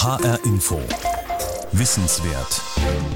HR 0.00 0.38
Info. 0.44 0.80
Wissenswert. 1.72 2.62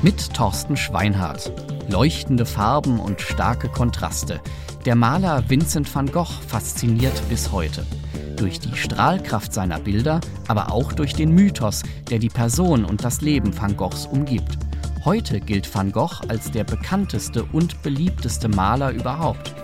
Mit 0.02 0.34
Thorsten 0.34 0.76
Schweinhardt. 0.76 1.52
Leuchtende 1.88 2.44
Farben 2.44 2.98
und 2.98 3.20
starke 3.20 3.68
Kontraste. 3.68 4.40
Der 4.84 4.96
Maler 4.96 5.48
Vincent 5.48 5.94
van 5.94 6.10
Gogh 6.10 6.32
fasziniert 6.48 7.12
bis 7.28 7.52
heute. 7.52 7.86
Durch 8.34 8.58
die 8.58 8.76
Strahlkraft 8.76 9.54
seiner 9.54 9.78
Bilder, 9.78 10.20
aber 10.48 10.72
auch 10.72 10.92
durch 10.92 11.14
den 11.14 11.32
Mythos, 11.32 11.84
der 12.10 12.18
die 12.18 12.28
Person 12.28 12.84
und 12.84 13.04
das 13.04 13.20
Leben 13.20 13.56
van 13.56 13.76
Goghs 13.76 14.06
umgibt. 14.06 14.58
Heute 15.04 15.38
gilt 15.38 15.72
van 15.72 15.92
Gogh 15.92 16.24
als 16.26 16.50
der 16.50 16.64
bekannteste 16.64 17.44
und 17.44 17.80
beliebteste 17.82 18.48
Maler 18.48 18.90
überhaupt. 18.90 19.54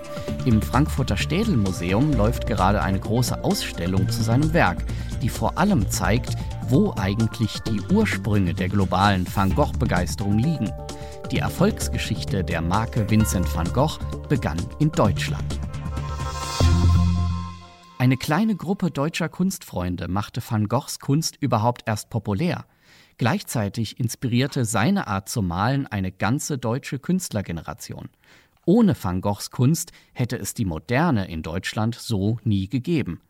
Im 0.44 0.62
Frankfurter 0.62 1.16
Städelmuseum 1.16 2.12
läuft 2.12 2.46
gerade 2.46 2.80
eine 2.80 3.00
große 3.00 3.42
Ausstellung 3.42 4.08
zu 4.08 4.22
seinem 4.22 4.52
Werk, 4.52 4.84
die 5.20 5.28
vor 5.28 5.58
allem 5.58 5.90
zeigt, 5.90 6.36
wo 6.70 6.92
eigentlich 6.96 7.60
die 7.60 7.80
Ursprünge 7.92 8.52
der 8.52 8.68
globalen 8.68 9.26
Van 9.34 9.54
Gogh-Begeisterung 9.54 10.38
liegen. 10.38 10.70
Die 11.30 11.38
Erfolgsgeschichte 11.38 12.44
der 12.44 12.60
Marke 12.60 13.08
Vincent 13.08 13.54
van 13.54 13.72
Gogh 13.72 13.98
begann 14.28 14.58
in 14.78 14.90
Deutschland. 14.92 15.58
Eine 17.98 18.16
kleine 18.16 18.54
Gruppe 18.54 18.90
deutscher 18.90 19.28
Kunstfreunde 19.28 20.08
machte 20.08 20.42
van 20.46 20.68
Goghs 20.68 21.00
Kunst 21.00 21.36
überhaupt 21.40 21.82
erst 21.86 22.10
populär. 22.10 22.66
Gleichzeitig 23.16 23.98
inspirierte 23.98 24.64
seine 24.64 25.08
Art 25.08 25.28
zu 25.28 25.42
malen 25.42 25.86
eine 25.86 26.12
ganze 26.12 26.58
deutsche 26.58 26.98
Künstlergeneration. 26.98 28.08
Ohne 28.66 28.94
van 29.02 29.22
Goghs 29.22 29.50
Kunst 29.50 29.92
hätte 30.12 30.38
es 30.38 30.54
die 30.54 30.66
Moderne 30.66 31.28
in 31.28 31.42
Deutschland 31.42 31.94
so 31.94 32.38
nie 32.44 32.68
gegeben. 32.68 33.20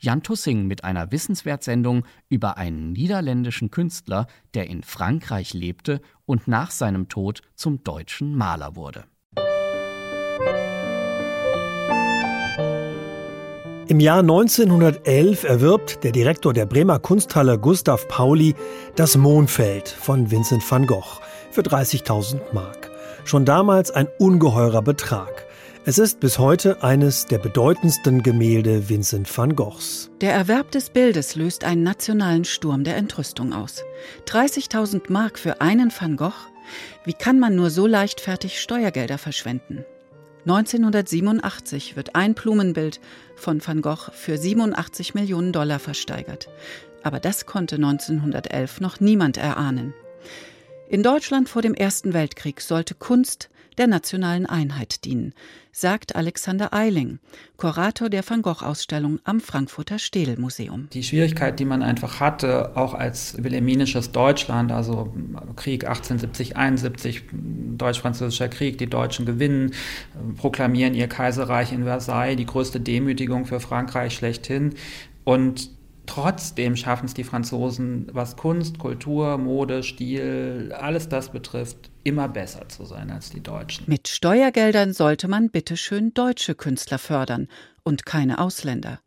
Jan 0.00 0.22
Tussing 0.22 0.66
mit 0.66 0.84
einer 0.84 1.10
Wissenswertsendung 1.10 2.04
über 2.28 2.56
einen 2.56 2.92
niederländischen 2.92 3.70
Künstler, 3.70 4.26
der 4.54 4.68
in 4.68 4.82
Frankreich 4.82 5.54
lebte 5.54 6.00
und 6.24 6.46
nach 6.46 6.70
seinem 6.70 7.08
Tod 7.08 7.42
zum 7.54 7.82
deutschen 7.82 8.36
Maler 8.36 8.76
wurde. 8.76 9.04
Im 13.88 14.00
Jahr 14.00 14.20
1911 14.20 15.44
erwirbt 15.44 16.04
der 16.04 16.12
Direktor 16.12 16.52
der 16.52 16.66
Bremer 16.66 16.98
Kunsthalle 16.98 17.58
Gustav 17.58 18.06
Pauli 18.06 18.54
das 18.96 19.16
Mondfeld 19.16 19.88
von 19.88 20.30
Vincent 20.30 20.62
van 20.70 20.86
Gogh 20.86 21.20
für 21.50 21.62
30.000 21.62 22.52
Mark. 22.52 22.90
Schon 23.24 23.46
damals 23.46 23.90
ein 23.90 24.06
ungeheurer 24.18 24.82
Betrag. 24.82 25.47
Es 25.84 25.98
ist 25.98 26.20
bis 26.20 26.38
heute 26.38 26.82
eines 26.82 27.26
der 27.26 27.38
bedeutendsten 27.38 28.22
Gemälde 28.22 28.88
Vincent 28.88 29.36
van 29.36 29.54
Goghs. 29.56 30.10
Der 30.20 30.32
Erwerb 30.34 30.70
des 30.70 30.90
Bildes 30.90 31.34
löst 31.36 31.64
einen 31.64 31.82
nationalen 31.82 32.44
Sturm 32.44 32.84
der 32.84 32.96
Entrüstung 32.96 33.52
aus. 33.52 33.84
30.000 34.26 35.10
Mark 35.10 35.38
für 35.38 35.60
einen 35.60 35.90
Van 35.98 36.16
Gogh? 36.16 36.34
Wie 37.04 37.14
kann 37.14 37.38
man 37.38 37.54
nur 37.54 37.70
so 37.70 37.86
leichtfertig 37.86 38.60
Steuergelder 38.60 39.18
verschwenden? 39.18 39.84
1987 40.46 41.96
wird 41.96 42.14
ein 42.14 42.34
Blumenbild 42.34 43.00
von 43.36 43.66
Van 43.66 43.80
Gogh 43.80 44.10
für 44.12 44.36
87 44.36 45.14
Millionen 45.14 45.52
Dollar 45.52 45.78
versteigert. 45.78 46.48
Aber 47.02 47.20
das 47.20 47.46
konnte 47.46 47.76
1911 47.76 48.80
noch 48.80 49.00
niemand 49.00 49.36
erahnen. 49.36 49.94
In 50.88 51.02
Deutschland 51.02 51.48
vor 51.48 51.62
dem 51.62 51.74
Ersten 51.74 52.12
Weltkrieg 52.14 52.60
sollte 52.60 52.94
Kunst 52.94 53.48
der 53.78 53.86
nationalen 53.86 54.46
Einheit 54.46 55.04
dienen, 55.04 55.32
sagt 55.72 56.16
Alexander 56.16 56.74
Eiling, 56.74 57.20
Kurator 57.56 58.10
der 58.10 58.28
Van 58.28 58.42
Gogh-Ausstellung 58.42 59.20
am 59.24 59.40
Frankfurter 59.40 59.98
Städelmuseum. 59.98 60.88
Die 60.92 61.02
Schwierigkeit, 61.02 61.58
die 61.60 61.64
man 61.64 61.82
einfach 61.82 62.20
hatte, 62.20 62.76
auch 62.76 62.94
als 62.94 63.42
wilhelminisches 63.42 64.12
Deutschland, 64.12 64.72
also 64.72 65.14
Krieg 65.56 65.84
1870, 65.84 66.56
71, 66.56 67.22
Deutsch-Französischer 67.32 68.48
Krieg, 68.48 68.78
die 68.78 68.90
Deutschen 68.90 69.24
gewinnen, 69.24 69.72
proklamieren 70.36 70.94
ihr 70.94 71.06
Kaiserreich 71.06 71.72
in 71.72 71.84
Versailles, 71.84 72.36
die 72.36 72.46
größte 72.46 72.80
Demütigung 72.80 73.46
für 73.46 73.60
Frankreich 73.60 74.14
schlechthin. 74.14 74.74
Und 75.24 75.77
Trotzdem 76.08 76.74
schaffen 76.74 77.04
es 77.04 77.12
die 77.12 77.22
Franzosen, 77.22 78.08
was 78.12 78.36
Kunst, 78.36 78.78
Kultur, 78.78 79.36
Mode, 79.36 79.82
Stil, 79.82 80.72
alles 80.74 81.10
das 81.10 81.30
betrifft, 81.30 81.90
immer 82.02 82.28
besser 82.28 82.66
zu 82.66 82.86
sein 82.86 83.10
als 83.10 83.28
die 83.28 83.42
Deutschen. 83.42 83.84
Mit 83.86 84.08
Steuergeldern 84.08 84.94
sollte 84.94 85.28
man 85.28 85.50
bitteschön 85.50 86.14
deutsche 86.14 86.54
Künstler 86.54 86.98
fördern 86.98 87.46
und 87.82 88.06
keine 88.06 88.38
Ausländer. 88.38 89.00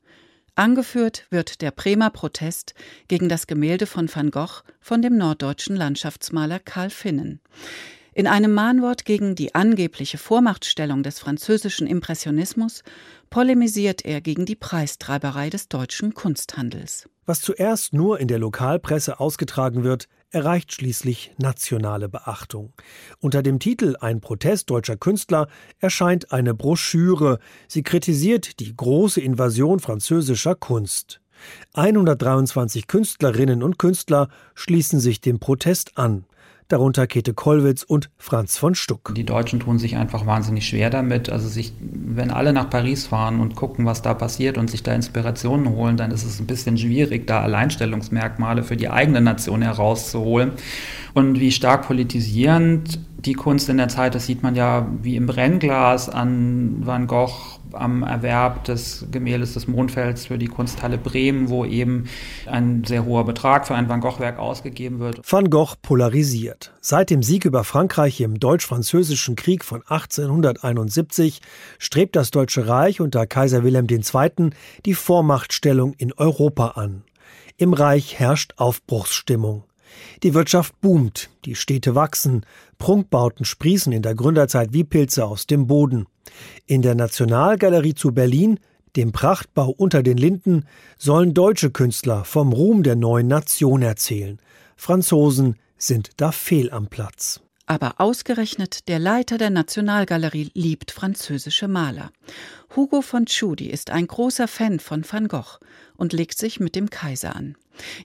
Angeführt 0.54 1.26
wird 1.32 1.62
der 1.64 1.72
Bremer 1.72 2.12
Protest 2.12 2.76
gegen 3.08 3.30
das 3.30 3.48
Gemälde 3.48 3.88
von 3.88 4.08
Van 4.14 4.30
Gogh 4.30 4.62
von 4.80 5.02
dem 5.02 5.18
norddeutschen 5.18 5.76
Landschaftsmaler 5.76 6.60
Karl 6.60 6.92
Finnen. 6.92 7.42
In 8.14 8.28
einem 8.28 8.54
Mahnwort 8.54 9.06
gegen 9.06 9.36
die 9.36 9.56
angebliche 9.56 10.18
Vormachtstellung 10.18 11.02
des 11.02 11.20
französischen 11.20 11.88
Impressionismus 11.88 12.84
polemisiert 13.30 14.04
er 14.04 14.20
gegen 14.20 14.46
die 14.46 14.58
Preistreiberei 14.58 15.50
des 15.50 15.70
deutschen 15.70 16.14
Kunsthandels. 16.14 17.08
Was 17.26 17.40
zuerst 17.40 17.94
nur 17.94 18.20
in 18.20 18.28
der 18.28 18.38
Lokalpresse 18.38 19.22
ausgetragen 19.22 19.86
wird, 19.86 20.10
erreicht 20.30 20.74
schließlich 20.74 21.34
nationale 21.38 22.10
Beachtung. 22.10 22.74
Unter 23.22 23.42
dem 23.42 23.60
Titel 23.60 23.96
Ein 24.02 24.20
Protest 24.20 24.70
deutscher 24.70 24.98
Künstler 24.98 25.48
erscheint 25.80 26.34
eine 26.34 26.54
Broschüre. 26.54 27.40
Sie 27.70 27.84
kritisiert 27.84 28.60
die 28.60 28.76
große 28.76 29.22
Invasion 29.22 29.80
französischer 29.80 30.56
Kunst. 30.56 31.22
123 31.76 32.88
Künstlerinnen 32.88 33.64
und 33.64 33.80
Künstler 33.80 34.28
schließen 34.54 35.00
sich 35.00 35.22
dem 35.22 35.40
Protest 35.40 35.98
an 35.98 36.26
darunter 36.72 37.08
Käthe 37.08 37.34
Kollwitz 37.34 37.84
und 37.84 38.10
Franz 38.18 38.58
von 38.58 38.76
Stuck. 38.76 39.14
Die 39.16 39.26
Deutschen 39.26 39.60
tun 39.60 39.80
sich 39.80 39.98
einfach 39.98 40.26
wahnsinnig 40.26 40.68
schwer 40.68 40.90
damit. 40.90 41.30
Also 41.30 41.48
sich, 41.48 41.74
wenn 41.80 42.32
alle 42.32 42.54
nach 42.54 42.70
Paris 42.70 43.08
fahren 43.08 43.40
und 43.40 43.56
gucken, 43.56 43.86
was 43.86 44.02
da 44.02 44.14
passiert 44.14 44.58
und 44.58 44.70
sich 44.70 44.84
da 44.84 44.94
Inspirationen 44.94 45.70
holen, 45.70 45.98
dann 45.98 46.12
ist 46.12 46.24
es 46.24 46.40
ein 46.40 46.48
bisschen 46.48 46.78
schwierig, 46.78 47.28
da 47.28 47.42
Alleinstellungsmerkmale 47.42 48.64
für 48.64 48.78
die 48.78 48.90
eigene 48.90 49.22
Nation 49.22 49.62
herauszuholen. 49.62 50.52
Und 51.14 51.40
wie 51.40 51.52
stark 51.52 51.88
politisierend 51.88 53.00
die 53.26 53.34
Kunst 53.34 53.70
in 53.70 53.78
der 53.78 53.88
Zeit, 53.88 54.16
das 54.16 54.26
sieht 54.26 54.44
man 54.44 54.56
ja 54.56 54.88
wie 55.02 55.16
im 55.16 55.28
Brennglas 55.28 56.10
an 56.10 56.78
Van 56.86 57.08
Gogh, 57.08 57.60
am 57.74 58.04
Erwerb 58.04 58.64
des 58.64 59.06
Gemäldes 59.12 59.54
des 59.54 59.68
Mondfelds 59.68 60.26
für 60.28 60.38
die 60.38 60.48
Kunsthalle 60.48 60.98
Bremen, 60.98 61.50
wo 61.50 61.66
eben 61.66 62.06
ein 62.46 62.84
sehr 62.84 63.06
hoher 63.06 63.26
Betrag 63.26 63.68
für 63.68 63.76
ein 63.76 63.90
Van 63.90 64.02
Gogh-Werk 64.02 64.40
ausgegeben 64.40 65.00
wird. 65.00 65.22
Van 65.30 65.50
Gogh 65.50 65.76
polarisiert. 65.82 66.74
Seit 66.82 67.10
dem 67.10 67.24
Sieg 67.24 67.46
über 67.46 67.64
Frankreich 67.64 68.22
im 68.22 68.40
Deutsch-Französischen 68.40 69.36
Krieg 69.36 69.64
von 69.64 69.82
1871 69.82 71.42
strebt 71.80 72.16
das 72.16 72.32
Deutsche 72.32 72.68
Reich 72.68 73.02
unter 73.02 73.26
Kaiser 73.28 73.64
Wilhelm 73.64 73.88
II. 73.90 74.52
die 74.86 74.94
Vormachtstellung 74.94 75.94
in 75.98 76.14
Europa 76.14 76.70
an. 76.76 77.04
Im 77.58 77.74
Reich 77.74 78.20
herrscht 78.20 78.54
Aufbruchsstimmung. 78.58 79.64
Die 80.24 80.34
Wirtschaft 80.34 80.80
boomt, 80.82 81.30
die 81.46 81.56
Städte 81.56 81.96
wachsen, 81.96 82.46
Prunkbauten 82.78 83.46
sprießen 83.46 83.92
in 83.92 84.02
der 84.02 84.16
Gründerzeit 84.16 84.74
wie 84.74 84.84
Pilze 84.84 85.26
aus 85.26 85.48
dem 85.48 85.68
Boden. 85.68 86.08
In 86.66 86.82
der 86.82 86.96
Nationalgalerie 86.96 87.96
zu 87.96 88.14
Berlin, 88.14 88.60
dem 88.96 89.12
Prachtbau 89.12 89.70
unter 89.70 90.04
den 90.04 90.18
Linden, 90.18 90.66
sollen 90.98 91.34
deutsche 91.34 91.72
Künstler 91.72 92.24
vom 92.26 92.54
Ruhm 92.54 92.84
der 92.84 92.96
neuen 92.96 93.28
Nation 93.28 93.82
erzählen. 93.82 94.40
Franzosen 94.76 95.56
sind 95.78 96.12
da 96.18 96.32
fehl 96.32 96.72
am 96.72 96.88
Platz. 96.88 97.42
Aber 97.66 97.96
ausgerechnet 98.00 98.88
der 98.88 99.00
Leiter 99.00 99.38
der 99.38 99.50
Nationalgalerie 99.50 100.52
liebt 100.54 100.92
französische 100.92 101.68
Maler. 101.68 102.12
Hugo 102.76 103.02
von 103.02 103.26
Tschudi 103.26 103.70
ist 103.70 103.90
ein 103.92 104.08
großer 104.08 104.48
Fan 104.48 104.80
von 104.80 105.06
Van 105.10 105.28
Gogh 105.28 105.60
und 105.96 106.14
legt 106.14 106.38
sich 106.38 106.60
mit 106.60 106.76
dem 106.76 106.90
Kaiser 106.90 107.36
an. 107.36 107.56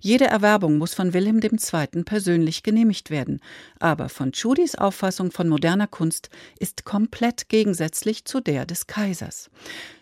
Jede 0.00 0.26
Erwerbung 0.26 0.78
muss 0.78 0.94
von 0.94 1.12
Wilhelm 1.12 1.40
II. 1.42 2.04
persönlich 2.04 2.62
genehmigt 2.62 3.10
werden, 3.10 3.41
aber 3.78 4.08
von 4.08 4.32
Tschudis 4.32 4.74
Auffassung 4.76 5.30
von 5.32 5.48
moderner 5.48 5.86
Kunst 5.86 6.30
ist 6.59 6.84
komplett 6.84 7.48
gegensätzlich 7.48 8.24
zu 8.24 8.41
der 8.41 8.66
des 8.66 8.86
Kaisers. 8.86 9.50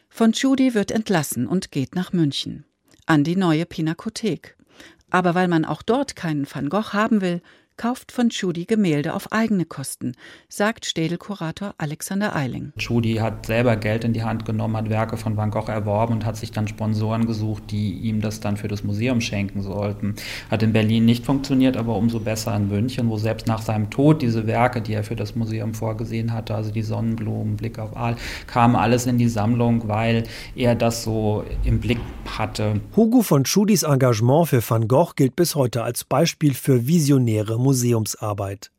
Von 0.08 0.32
Tschudi 0.32 0.74
wird 0.74 0.90
entlassen 0.90 1.46
und 1.46 1.70
geht 1.70 1.94
nach 1.94 2.12
München 2.12 2.64
an 3.06 3.24
die 3.24 3.36
neue 3.36 3.66
Pinakothek. 3.66 4.56
Aber 5.10 5.34
weil 5.34 5.48
man 5.48 5.64
auch 5.64 5.82
dort 5.82 6.16
keinen 6.16 6.46
Van 6.50 6.68
Gogh 6.68 6.92
haben 6.92 7.20
will, 7.20 7.42
kauft 7.76 8.12
von 8.12 8.30
Tschudi 8.30 8.64
Gemälde 8.64 9.14
auf 9.14 9.32
eigene 9.32 9.64
Kosten, 9.64 10.12
sagt 10.48 10.86
Städel-Kurator 10.86 11.74
Alexander 11.78 12.34
Eiling. 12.36 12.72
Tschudi 12.78 13.14
hat 13.16 13.46
selber 13.46 13.76
Geld 13.76 14.04
in 14.04 14.12
die 14.12 14.22
Hand 14.22 14.44
genommen, 14.44 14.76
hat 14.76 14.90
Werke 14.90 15.16
von 15.16 15.36
Van 15.36 15.50
Gogh 15.50 15.70
erworben 15.70 16.14
und 16.14 16.24
hat 16.24 16.36
sich 16.36 16.52
dann 16.52 16.68
Sponsoren 16.68 17.26
gesucht, 17.26 17.64
die 17.70 17.92
ihm 17.92 18.20
das 18.20 18.40
dann 18.40 18.56
für 18.56 18.68
das 18.68 18.84
Museum 18.84 19.20
schenken 19.20 19.62
sollten. 19.62 20.14
Hat 20.50 20.62
in 20.62 20.72
Berlin 20.72 21.04
nicht 21.04 21.24
funktioniert, 21.24 21.76
aber 21.76 21.96
umso 21.96 22.20
besser 22.20 22.54
in 22.56 22.68
München, 22.68 23.10
wo 23.10 23.16
selbst 23.16 23.46
nach 23.46 23.62
seinem 23.62 23.90
Tod 23.90 24.22
diese 24.22 24.46
Werke, 24.46 24.80
die 24.80 24.94
er 24.94 25.04
für 25.04 25.16
das 25.16 25.34
Museum 25.34 25.74
vorgesehen 25.74 26.32
hatte, 26.32 26.54
also 26.54 26.70
die 26.70 26.82
Sonnenblumen, 26.82 27.56
Blick 27.56 27.78
auf 27.78 27.96
Aal, 27.96 28.16
kamen 28.46 28.76
alles 28.76 29.06
in 29.06 29.18
die 29.18 29.28
Sammlung, 29.28 29.88
weil 29.88 30.24
er 30.54 30.74
das 30.74 31.02
so 31.02 31.44
im 31.64 31.80
Blick 31.80 31.98
hatte. 32.38 32.80
Hugo 32.96 33.22
von 33.22 33.44
Tschudis 33.44 33.82
Engagement 33.82 34.48
für 34.48 34.62
Van 34.68 34.88
Gogh 34.88 35.12
gilt 35.16 35.36
bis 35.36 35.54
heute 35.54 35.82
als 35.82 36.04
Beispiel 36.04 36.54
für 36.54 36.86
visionäre 36.86 37.63
Museumsarbeit. 37.64 38.70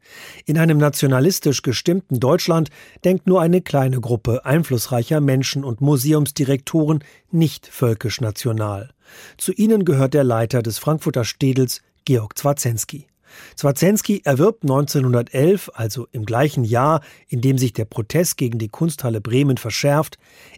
In 0.45 0.57
einem 0.57 0.77
nationalistisch 0.77 1.61
gestimmten 1.61 2.21
Deutschland 2.21 2.69
denkt 3.03 3.27
nur 3.27 3.41
eine 3.41 3.61
kleine 3.61 3.99
Gruppe 3.99 4.45
einflussreicher 4.45 5.19
Menschen 5.19 5.65
und 5.65 5.81
Museumsdirektoren 5.81 7.03
nicht 7.31 7.67
völkisch 7.67 8.21
national. 8.21 8.91
Zu 9.37 9.51
ihnen 9.51 9.83
gehört 9.83 10.13
der 10.13 10.23
Leiter 10.23 10.61
des 10.61 10.77
Frankfurter 10.77 11.25
Städels, 11.25 11.81
Georg 12.05 12.37
Zwarzensky. 12.37 13.07
Zwarzensky 13.55 14.21
erwirbt 14.23 14.63
1911, 14.63 15.71
also 15.73 16.07
im 16.11 16.25
gleichen 16.25 16.63
Jahr, 16.63 17.01
in 17.27 17.41
dem 17.41 17.57
sich 17.57 17.73
der 17.73 17.85
Protest 17.85 18.37
gegen 18.37 18.59
die 18.59 18.69
Kunsthalle 18.69 19.19
Bremen 19.19 19.57
verschärft, 19.57 20.17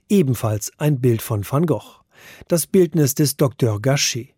ebenfalls 0.10 0.72
ein 0.78 1.00
Bild 1.02 1.22
von 1.22 1.44
Van 1.50 1.66
Gogh. 1.66 2.04
Das 2.48 2.68
Bildnis 2.68 3.16
des 3.16 3.38
Dr. 3.38 3.82
Gachet. 3.82 4.34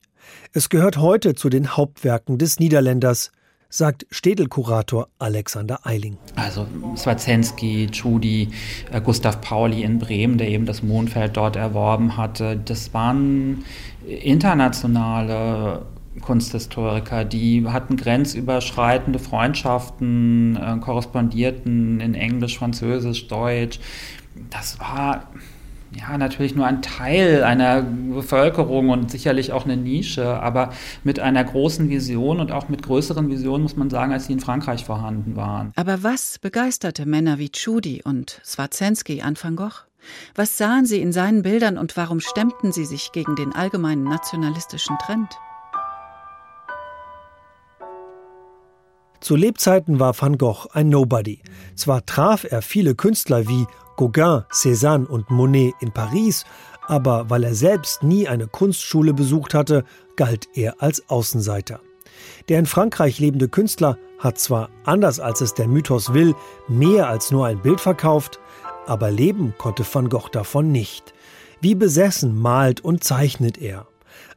Es 0.54 0.70
gehört 0.70 0.98
heute 0.98 1.36
zu 1.36 1.50
den 1.50 1.76
Hauptwerken 1.76 2.38
des 2.38 2.60
Niederländers, 2.60 3.32
sagt 3.70 4.08
Städelkurator 4.10 5.08
Alexander 5.20 5.86
Eiling. 5.86 6.18
Also 6.36 6.66
Swazensky, 6.98 7.88
Tschudi, 7.92 8.50
äh, 8.92 9.00
Gustav 9.00 9.42
Pauli 9.42 9.84
in 9.84 10.00
Bremen, 10.00 10.38
der 10.38 10.50
eben 10.50 10.66
das 10.66 10.82
Mondfeld 10.82 11.38
dort 11.38 11.56
erworben 11.56 12.18
hatte, 12.18 12.58
das 12.58 12.94
waren 12.94 13.64
internationale 14.06 15.86
Kunsthistoriker, 16.22 17.24
die 17.24 17.66
hatten 17.68 17.96
grenzüberschreitende 17.96 19.20
Freundschaften, 19.20 20.58
äh, 20.58 20.78
korrespondierten 20.80 22.00
in 22.00 22.16
Englisch, 22.16 22.58
Französisch, 22.58 23.28
Deutsch. 23.28 23.80
Das 24.50 24.80
war 24.80 25.28
ja, 25.92 26.18
natürlich 26.18 26.56
nur 26.56 26.68
ein 26.68 26.82
Teil 26.82 27.44
einer 27.44 27.82
Bevölkerung 27.82 28.90
und 28.90 29.10
sicherlich 29.10 29.52
auch 29.52 29.66
eine 29.66 29.76
Nische, 29.76 30.40
aber 30.40 30.72
mit 31.04 31.20
einer 31.20 31.44
großen 31.44 31.90
Vision 31.90 32.40
und 32.40 32.52
auch 32.52 32.70
mit 32.70 32.84
größeren 32.84 33.30
Visionen, 33.30 33.64
muss 33.64 33.76
man 33.76 33.90
sagen, 33.90 34.14
als 34.14 34.28
die 34.28 34.34
in 34.34 34.40
Frankreich 34.40 34.86
vorhanden 34.86 35.36
waren. 35.36 35.72
Aber 35.76 36.04
was 36.04 36.38
begeisterte 36.40 37.06
Männer 37.06 37.40
wie 37.40 37.50
Tschudi 37.50 38.02
und 38.04 38.40
Swazensky 38.46 39.22
an 39.22 39.36
Van 39.42 39.56
Gogh? 39.56 39.86
Was 40.36 40.58
sahen 40.58 40.86
sie 40.86 41.02
in 41.02 41.12
seinen 41.12 41.42
Bildern 41.42 41.78
und 41.78 41.98
warum 41.98 42.20
stemmten 42.20 42.72
sie 42.72 42.86
sich 42.86 43.12
gegen 43.12 43.36
den 43.36 43.54
allgemeinen 43.54 44.04
nationalistischen 44.04 44.98
Trend? 45.00 45.30
Zu 49.20 49.36
Lebzeiten 49.36 50.00
war 50.00 50.20
Van 50.20 50.38
Gogh 50.38 50.68
ein 50.72 50.88
Nobody. 50.88 51.42
Zwar 51.76 52.06
traf 52.06 52.46
er 52.50 52.62
viele 52.62 52.96
Künstler 52.96 53.48
wie 53.48 53.66
Gauguin, 54.00 54.46
Cézanne 54.50 55.08
und 55.08 55.30
Monet 55.30 55.76
in 55.82 55.92
Paris, 55.92 56.46
aber 56.88 57.30
weil 57.30 57.44
er 57.44 57.54
selbst 57.54 58.02
nie 58.02 58.30
eine 58.30 58.48
Kunstschule 58.48 59.14
besucht 59.14 59.54
hatte, 59.54 59.84
galt 60.16 60.48
er 60.54 60.82
als 60.82 61.10
Außenseiter. 61.10 61.82
Der 62.48 62.60
in 62.60 62.66
Frankreich 62.66 63.20
lebende 63.20 63.50
Künstler 63.50 63.98
hat 64.18 64.40
zwar, 64.40 64.70
anders 64.86 65.20
als 65.20 65.42
es 65.42 65.54
der 65.54 65.68
Mythos 65.68 66.14
will, 66.14 66.34
mehr 66.70 67.10
als 67.10 67.30
nur 67.32 67.46
ein 67.46 67.62
Bild 67.62 67.82
verkauft, 67.82 68.40
aber 68.88 69.12
leben 69.12 69.54
konnte 69.58 69.84
Van 69.92 70.08
Gogh 70.08 70.30
davon 70.32 70.72
nicht. 70.72 71.14
Wie 71.60 71.76
besessen 71.76 72.42
malt 72.42 72.80
und 72.80 73.04
zeichnet 73.04 73.58
er. 73.58 73.86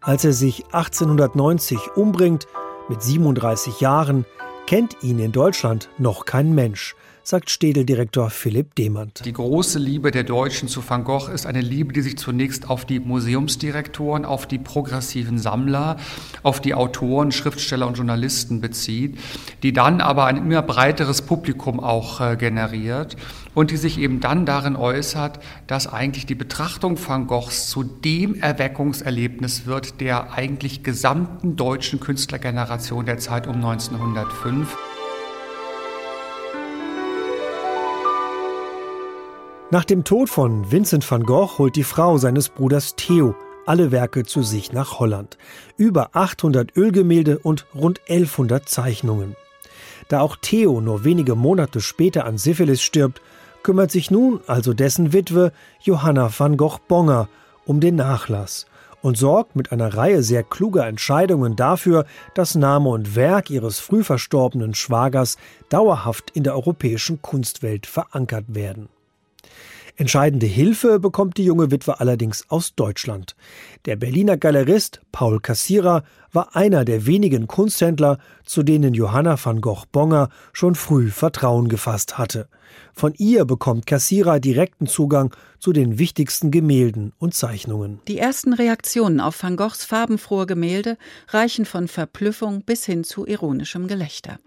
Als 0.01 0.25
er 0.25 0.33
sich 0.33 0.65
1890 0.73 1.79
umbringt, 1.95 2.49
mit 2.89 3.01
37 3.01 3.81
Jahren, 3.81 4.27
kennt 4.67 5.05
ihn 5.05 5.21
in 5.21 5.31
Deutschland 5.31 5.89
noch 5.99 6.25
kein 6.25 6.53
Mensch 6.53 6.97
sagt 7.25 7.51
Städeldirektor 7.51 8.31
Philipp 8.31 8.75
Demand. 8.75 9.25
Die 9.25 9.33
große 9.33 9.79
Liebe 9.79 10.11
der 10.11 10.25
Deutschen 10.25 10.69
zu 10.69 10.83
Van 10.87 11.05
Gogh 11.05 11.29
ist 11.33 11.47
eine 11.47 11.61
Liebe, 11.61 11.93
die 11.93 12.03
sich 12.03 12.19
zunächst 12.19 12.69
auf 12.69 12.85
die 12.85 12.99
Museumsdirektoren, 12.99 14.25
auf 14.25 14.47
die 14.47 14.59
progressiven 14.59 15.39
Sammler, 15.39 15.97
auf 16.43 16.61
die 16.61 16.75
Autoren, 16.75 17.31
Schriftsteller 17.31 17.87
und 17.87 17.97
Journalisten 17.97 18.61
bezieht, 18.61 19.19
die 19.63 19.73
dann 19.73 20.01
aber 20.01 20.27
ein 20.27 20.37
immer 20.37 20.63
breiteres 20.63 21.23
Publikum 21.23 21.79
auch 21.79 22.21
äh, 22.21 22.37
generiert 22.37 23.17
und 23.55 23.71
die 23.71 23.77
sich 23.77 23.99
eben 23.99 24.21
dann 24.21 24.45
darin 24.45 24.77
äußert, 24.77 25.39
dass 25.67 25.87
eigentlich 25.87 26.27
die 26.27 26.35
Betrachtung 26.35 26.99
Van 27.07 27.27
Goghs 27.27 27.69
zu 27.69 27.85
dem 27.85 28.35
Erweckungserlebnis 28.35 29.67
wird 29.67 30.01
der 30.01 30.33
eigentlich 30.33 30.83
gesamten 30.83 31.57
deutschen 31.57 32.01
Künstlergeneration 32.01 33.07
der 33.07 33.19
Zeit 33.19 33.47
um 33.47 33.57
1905. 33.57 34.77
Nach 39.73 39.87
dem 39.87 40.05
Tod 40.05 40.29
von 40.29 40.71
Vincent 40.71 41.11
van 41.11 41.23
Gogh 41.23 41.57
holt 41.57 41.77
die 41.77 41.83
Frau 41.83 42.19
seines 42.19 42.51
Bruders 42.51 42.95
Theo 42.95 43.35
alle 43.65 43.91
Werke 43.91 44.27
zu 44.27 44.43
sich 44.43 44.75
nach 44.75 44.99
Holland. 44.99 45.39
Über 45.79 46.11
800 46.13 46.77
Ölgemälde 46.77 47.39
und 47.39 47.65
rund 47.75 48.03
1100 48.07 48.69
Zeichnungen. 48.69 49.35
Da 50.09 50.21
auch 50.21 50.37
Theo 50.37 50.83
nur 50.83 51.05
wenige 51.05 51.37
Monate 51.37 51.81
später 51.81 52.27
an 52.27 52.37
Syphilis 52.37 52.83
stirbt, 52.83 53.23
kümmert 53.63 53.91
sich 53.91 54.11
nun 54.11 54.41
also 54.47 54.75
dessen 54.75 55.15
Witwe 55.15 55.53
Johanna 55.81 56.31
van 56.39 56.59
Gogh 56.59 56.81
Bonger 56.87 57.31
um 57.65 57.81
den 57.81 57.97
Nachlass 57.97 58.67
und 59.01 59.17
sorgt 59.17 59.57
mit 59.57 59.73
einer 59.73 59.95
Reihe 59.95 60.23
sehr 60.23 60.43
kluger 60.43 60.87
Entscheidungen 60.87 61.57
dafür, 61.57 62.05
dass 62.35 62.57
Name 62.57 62.91
und 62.91 63.17
Werk 63.17 63.49
ihres 63.49 63.79
früh 63.79 64.05
verstorbenen 64.05 64.75
Schwagers 64.75 65.39
dauerhaft 65.71 66.31
in 66.35 66.43
der 66.43 66.57
europäischen 66.57 67.23
Kunstwelt 67.23 67.87
verankert 67.87 68.45
werden. 68.49 68.91
Entscheidende 69.97 70.47
Hilfe 70.47 70.99
bekommt 70.99 71.37
die 71.37 71.45
junge 71.45 71.71
Witwe 71.71 72.01
allerdings 72.01 72.49
aus 72.49 72.75
Deutschland. 72.75 73.37
Der 73.85 73.97
Berliner 73.97 74.37
Galerist 74.39 75.03
Paul 75.13 75.41
Kassierer 75.41 76.03
war 76.33 76.57
einer 76.57 76.85
der 76.85 77.07
wenigen 77.07 77.47
Kunsthändler, 77.47 78.19
zu 78.45 78.63
denen 78.63 78.95
Johanna 78.95 79.37
van 79.43 79.61
Gogh 79.61 79.85
Bonger 79.93 80.31
schon 80.53 80.75
früh 80.75 81.11
Vertrauen 81.11 81.69
gefasst 81.69 82.19
hatte. 82.19 82.49
Von 82.95 83.15
ihr 83.19 83.45
bekommt 83.45 83.87
Kassierer 83.87 84.41
direkten 84.41 84.87
Zugang 84.87 85.35
zu 85.59 85.73
den 85.73 85.99
wichtigsten 85.99 86.51
Gemälden 86.51 87.13
und 87.19 87.35
Zeichnungen. 87.35 88.01
Die 88.09 88.19
ersten 88.19 88.53
Reaktionen 88.53 89.21
auf 89.21 89.43
Van 89.43 89.57
Goghs 89.57 89.85
farbenfrohe 89.85 90.47
Gemälde 90.47 90.97
reichen 91.29 91.65
von 91.65 91.89
Verblüffung 91.89 92.63
bis 92.63 92.85
hin 92.85 93.05
zu 93.05 93.27
ironischem 93.27 93.89
Gelächter. 93.89 94.39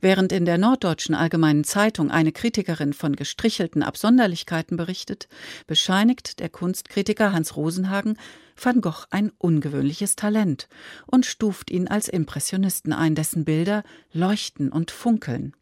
Während 0.00 0.32
in 0.32 0.44
der 0.44 0.58
Norddeutschen 0.58 1.14
Allgemeinen 1.14 1.64
Zeitung 1.64 2.10
eine 2.10 2.32
Kritikerin 2.32 2.92
von 2.92 3.16
gestrichelten 3.16 3.82
Absonderlichkeiten 3.82 4.76
berichtet, 4.76 5.28
bescheinigt 5.66 6.40
der 6.40 6.48
Kunstkritiker 6.48 7.32
Hans 7.32 7.56
Rosenhagen 7.56 8.16
Van 8.56 8.80
Gogh 8.80 9.06
ein 9.10 9.32
ungewöhnliches 9.38 10.16
Talent 10.16 10.68
und 11.06 11.26
stuft 11.26 11.70
ihn 11.70 11.88
als 11.88 12.08
Impressionisten 12.08 12.92
ein, 12.92 13.14
dessen 13.14 13.44
Bilder 13.44 13.82
leuchten 14.12 14.70
und 14.70 14.90
funkeln. 14.90 15.54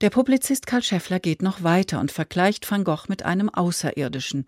Der 0.00 0.10
Publizist 0.10 0.66
Karl 0.66 0.82
Scheffler 0.82 1.20
geht 1.20 1.42
noch 1.42 1.62
weiter 1.62 2.00
und 2.00 2.12
vergleicht 2.12 2.70
Van 2.70 2.84
Gogh 2.84 3.04
mit 3.08 3.24
einem 3.24 3.48
Außerirdischen, 3.48 4.44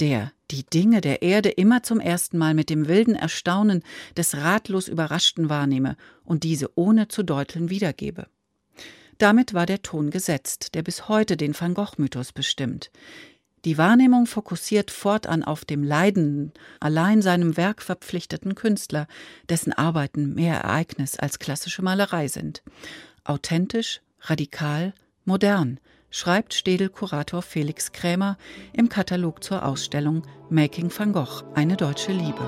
der 0.00 0.32
die 0.50 0.64
Dinge 0.64 1.00
der 1.00 1.22
Erde 1.22 1.50
immer 1.50 1.82
zum 1.82 2.00
ersten 2.00 2.38
Mal 2.38 2.54
mit 2.54 2.70
dem 2.70 2.88
wilden 2.88 3.14
Erstaunen 3.14 3.82
des 4.16 4.36
ratlos 4.36 4.88
Überraschten 4.88 5.48
wahrnehme 5.48 5.96
und 6.24 6.44
diese 6.44 6.70
ohne 6.76 7.08
zu 7.08 7.22
deuteln 7.22 7.68
wiedergebe. 7.68 8.26
Damit 9.18 9.54
war 9.54 9.66
der 9.66 9.82
Ton 9.82 10.10
gesetzt, 10.10 10.74
der 10.74 10.82
bis 10.82 11.08
heute 11.08 11.36
den 11.36 11.58
Van 11.58 11.74
Gogh-Mythos 11.74 12.32
bestimmt. 12.32 12.90
Die 13.66 13.78
Wahrnehmung 13.78 14.26
fokussiert 14.26 14.92
fortan 14.92 15.42
auf 15.42 15.64
dem 15.64 15.82
leidenden, 15.82 16.52
allein 16.78 17.20
seinem 17.20 17.56
Werk 17.56 17.82
verpflichteten 17.82 18.54
Künstler, 18.54 19.08
dessen 19.48 19.72
Arbeiten 19.72 20.34
mehr 20.34 20.54
Ereignis 20.54 21.18
als 21.18 21.40
klassische 21.40 21.82
Malerei 21.82 22.28
sind. 22.28 22.62
Authentisch, 23.24 24.02
radikal, 24.20 24.94
modern, 25.24 25.80
schreibt 26.10 26.54
Städel-Kurator 26.54 27.42
Felix 27.42 27.90
Krämer 27.90 28.38
im 28.72 28.88
Katalog 28.88 29.42
zur 29.42 29.66
Ausstellung 29.66 30.22
Making 30.48 30.92
van 30.96 31.12
Gogh, 31.12 31.42
eine 31.54 31.76
deutsche 31.76 32.12
Liebe. 32.12 32.44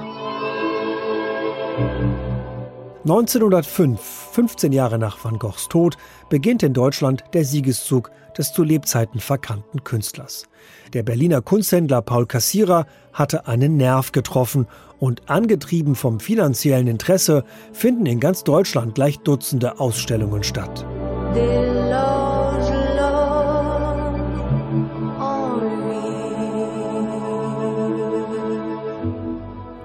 1905, 3.04 4.00
15 4.32 4.72
Jahre 4.72 4.98
nach 4.98 5.22
Van 5.22 5.38
Goghs 5.38 5.68
Tod, 5.68 5.96
beginnt 6.28 6.62
in 6.62 6.74
Deutschland 6.74 7.24
der 7.32 7.44
Siegeszug 7.44 8.10
des 8.36 8.52
zu 8.52 8.62
Lebzeiten 8.62 9.20
verkannten 9.20 9.84
Künstlers. 9.84 10.44
Der 10.92 11.02
Berliner 11.02 11.42
Kunsthändler 11.42 12.02
Paul 12.02 12.26
Kassierer 12.26 12.86
hatte 13.12 13.46
einen 13.46 13.76
Nerv 13.76 14.12
getroffen 14.12 14.66
und 14.98 15.28
angetrieben 15.30 15.94
vom 15.94 16.20
finanziellen 16.20 16.86
Interesse 16.86 17.44
finden 17.72 18.06
in 18.06 18.20
ganz 18.20 18.44
Deutschland 18.44 18.94
gleich 18.94 19.18
Dutzende 19.18 19.78
Ausstellungen 19.80 20.42
statt. 20.42 20.86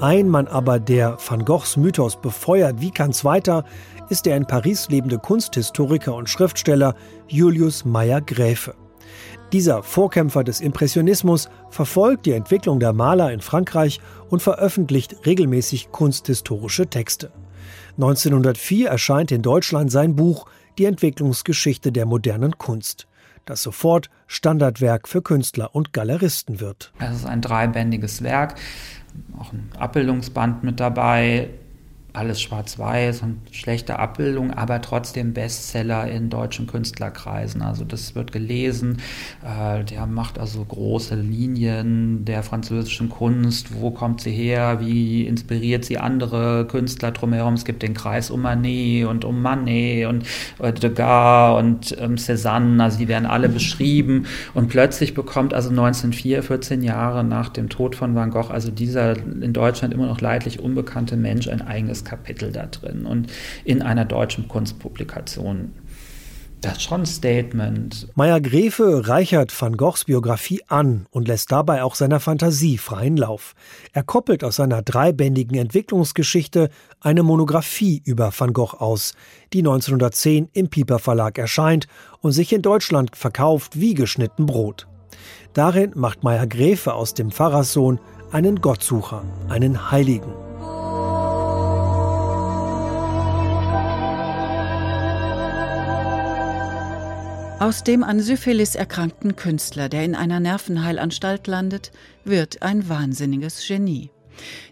Ein 0.03 0.27
Mann 0.27 0.47
aber, 0.47 0.81
der 0.81 1.17
Van 1.25 1.45
Goghs 1.45 1.77
Mythos 1.77 2.19
befeuert 2.19 2.81
wie 2.81 2.91
kein 2.91 3.13
zweiter, 3.13 3.63
ist 4.09 4.25
der 4.25 4.35
in 4.35 4.45
Paris 4.45 4.89
lebende 4.89 5.17
Kunsthistoriker 5.17 6.13
und 6.13 6.29
Schriftsteller 6.29 6.93
Julius 7.29 7.85
Meyer-Gräfe. 7.85 8.75
Dieser 9.53 9.81
Vorkämpfer 9.81 10.43
des 10.43 10.59
Impressionismus 10.59 11.47
verfolgt 11.69 12.25
die 12.25 12.33
Entwicklung 12.33 12.81
der 12.81 12.91
Maler 12.91 13.31
in 13.31 13.39
Frankreich 13.39 14.01
und 14.29 14.41
veröffentlicht 14.41 15.25
regelmäßig 15.25 15.89
kunsthistorische 15.93 16.87
Texte. 16.87 17.31
1904 17.95 18.89
erscheint 18.89 19.31
in 19.31 19.41
Deutschland 19.41 19.89
sein 19.89 20.17
Buch 20.17 20.47
Die 20.77 20.83
Entwicklungsgeschichte 20.83 21.93
der 21.93 22.05
modernen 22.05 22.57
Kunst, 22.57 23.07
das 23.45 23.63
sofort 23.63 24.09
Standardwerk 24.27 25.07
für 25.07 25.21
Künstler 25.21 25.73
und 25.73 25.93
Galeristen 25.93 26.59
wird. 26.59 26.91
Es 26.99 27.15
ist 27.15 27.25
ein 27.25 27.39
dreibändiges 27.39 28.21
Werk, 28.21 28.55
auch 29.37 29.53
ein 29.53 29.69
Abbildungsband 29.77 30.63
mit 30.63 30.79
dabei, 30.79 31.49
alles 32.13 32.39
schwarz-weiß 32.41 33.23
und 33.23 33.39
schlechte 33.51 33.97
Abbildung, 33.97 34.51
aber 34.51 34.81
trotzdem 34.81 35.33
Bestseller 35.33 36.07
in 36.07 36.29
deutschen 36.29 36.67
Künstlerkreisen. 36.67 37.63
Also 37.63 37.85
das 37.85 38.13
wird 38.13 38.31
gelesen. 38.31 38.97
Äh, 39.43 39.83
der 39.83 40.05
macht 40.05 40.37
also 40.37 40.63
große 40.63 41.15
Linien 41.15 42.23
der 42.23 42.43
französischen 42.43 43.09
Kunst. 43.09 43.73
Wo 43.81 43.89
kommt 43.89 44.21
sie 44.21 44.31
her? 44.31 44.79
Wie 44.79 45.25
inspiriert 45.25 45.85
sie 45.85 45.97
andere 45.97 46.67
Künstler 46.67 47.11
drumherum? 47.11 47.55
Es 47.55 47.65
gibt 47.65 47.81
den 47.81 47.95
Kreis 47.95 48.29
um 48.29 48.43
Manet 48.43 49.07
und 49.07 49.25
um 49.25 49.41
Manet 49.41 50.05
und 50.05 50.23
äh, 50.59 50.71
Degas 50.71 51.57
und 51.59 51.97
ähm, 51.99 52.15
Cézanne. 52.15 52.81
Also 52.81 52.99
die 52.99 53.07
werden 53.07 53.25
alle 53.25 53.49
beschrieben. 53.49 54.27
Und 54.53 54.69
plötzlich 54.69 55.15
bekommt 55.15 55.55
also 55.55 55.69
1904, 55.69 56.43
14 56.43 56.83
Jahre 56.83 57.23
nach 57.23 57.49
dem 57.49 57.69
Tod 57.69 57.95
von 57.95 58.13
Van 58.13 58.29
Gogh, 58.29 58.51
also 58.51 58.69
dieser 58.69 59.17
in 59.17 59.53
Deutschland 59.53 59.95
immer 59.95 60.05
noch 60.05 60.21
leidlich 60.21 60.59
unbekannte 60.59 61.17
Mensch 61.17 61.47
ein 61.47 61.63
eigenes 61.63 62.02
Kapitel 62.03 62.51
da 62.51 62.65
drin 62.67 63.05
und 63.05 63.31
in 63.63 63.81
einer 63.81 64.05
deutschen 64.05 64.47
Kunstpublikation. 64.47 65.73
Das 66.63 66.77
ist 66.77 66.83
schon 66.83 67.01
ein 67.01 67.05
Statement. 67.05 68.07
Meyer 68.15 68.39
Grefe 68.39 69.05
reichert 69.09 69.53
Van 69.61 69.75
Goghs 69.75 70.05
Biografie 70.05 70.61
an 70.69 71.07
und 71.11 71.27
lässt 71.27 71.51
dabei 71.51 71.83
auch 71.83 71.95
seiner 71.95 72.21
Fantasie 72.21 72.77
freien 72.77 73.17
Lauf. 73.17 73.53
Er 73.91 74.03
koppelt 74.03 74.45
aus 74.45 74.55
seiner 74.55 74.81
dreibändigen 74.81 75.57
Entwicklungsgeschichte 75.57 76.69
eine 77.01 77.21
Monographie 77.21 78.01
über 78.05 78.31
Van 78.35 78.53
Gogh 78.53 78.77
aus, 78.77 79.13
die 79.51 79.59
1910 79.59 80.47
im 80.53 80.69
Pieper 80.69 80.99
Verlag 80.99 81.37
erscheint 81.37 81.87
und 82.21 82.31
sich 82.31 82.53
in 82.53 82.61
Deutschland 82.61 83.17
verkauft 83.17 83.77
wie 83.77 83.93
geschnitten 83.93 84.45
Brot. 84.45 84.87
Darin 85.53 85.91
macht 85.95 86.23
Meyer 86.23 86.47
Grefe 86.47 86.93
aus 86.93 87.13
dem 87.13 87.29
Pfarrerssohn 87.29 87.99
einen 88.31 88.61
Gottsucher, 88.61 89.23
einen 89.49 89.91
Heiligen. 89.91 90.31
Aus 97.63 97.81
dem 97.81 98.03
an 98.03 98.19
Syphilis 98.19 98.75
erkrankten 98.75 99.37
Künstler, 99.37 99.87
der 99.87 100.03
in 100.03 100.15
einer 100.15 100.41
Nervenheilanstalt 100.41 101.47
landet, 101.47 101.93
wird 102.25 102.61
ein 102.61 102.89
wahnsinniges 102.89 103.65
Genie. 103.65 104.11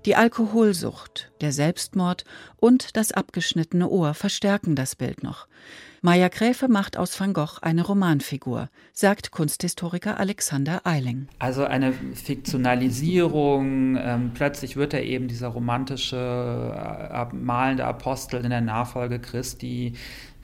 Die 0.06 0.18
Alkoholsucht, 0.18 1.32
der 1.40 1.54
Selbstmord 1.54 2.26
und 2.58 2.98
das 2.98 3.14
abgeschnittene 3.14 3.88
Ohr 3.88 4.14
verstärken 4.14 4.76
das 4.76 4.98
Bild 4.98 5.24
noch. 5.24 5.48
Maya 6.02 6.30
Gräfe 6.30 6.68
macht 6.68 6.98
aus 6.98 7.18
Van 7.20 7.32
Gogh 7.32 7.60
eine 7.62 7.84
Romanfigur, 7.84 8.70
sagt 8.92 9.30
Kunsthistoriker 9.30 10.20
Alexander 10.20 10.82
Eiling. 10.84 11.28
Also 11.38 11.64
eine 11.64 11.94
Fiktionalisierung, 11.94 13.98
ähm, 13.98 14.32
plötzlich 14.34 14.76
wird 14.76 14.96
er 14.96 15.04
eben 15.04 15.28
dieser 15.28 15.50
romantische, 15.50 16.18
äh, 16.18 17.36
malende 17.36 17.86
Apostel 17.86 18.44
in 18.44 18.50
der 18.50 18.62
Nachfolge 18.62 19.20
Christi, 19.20 19.94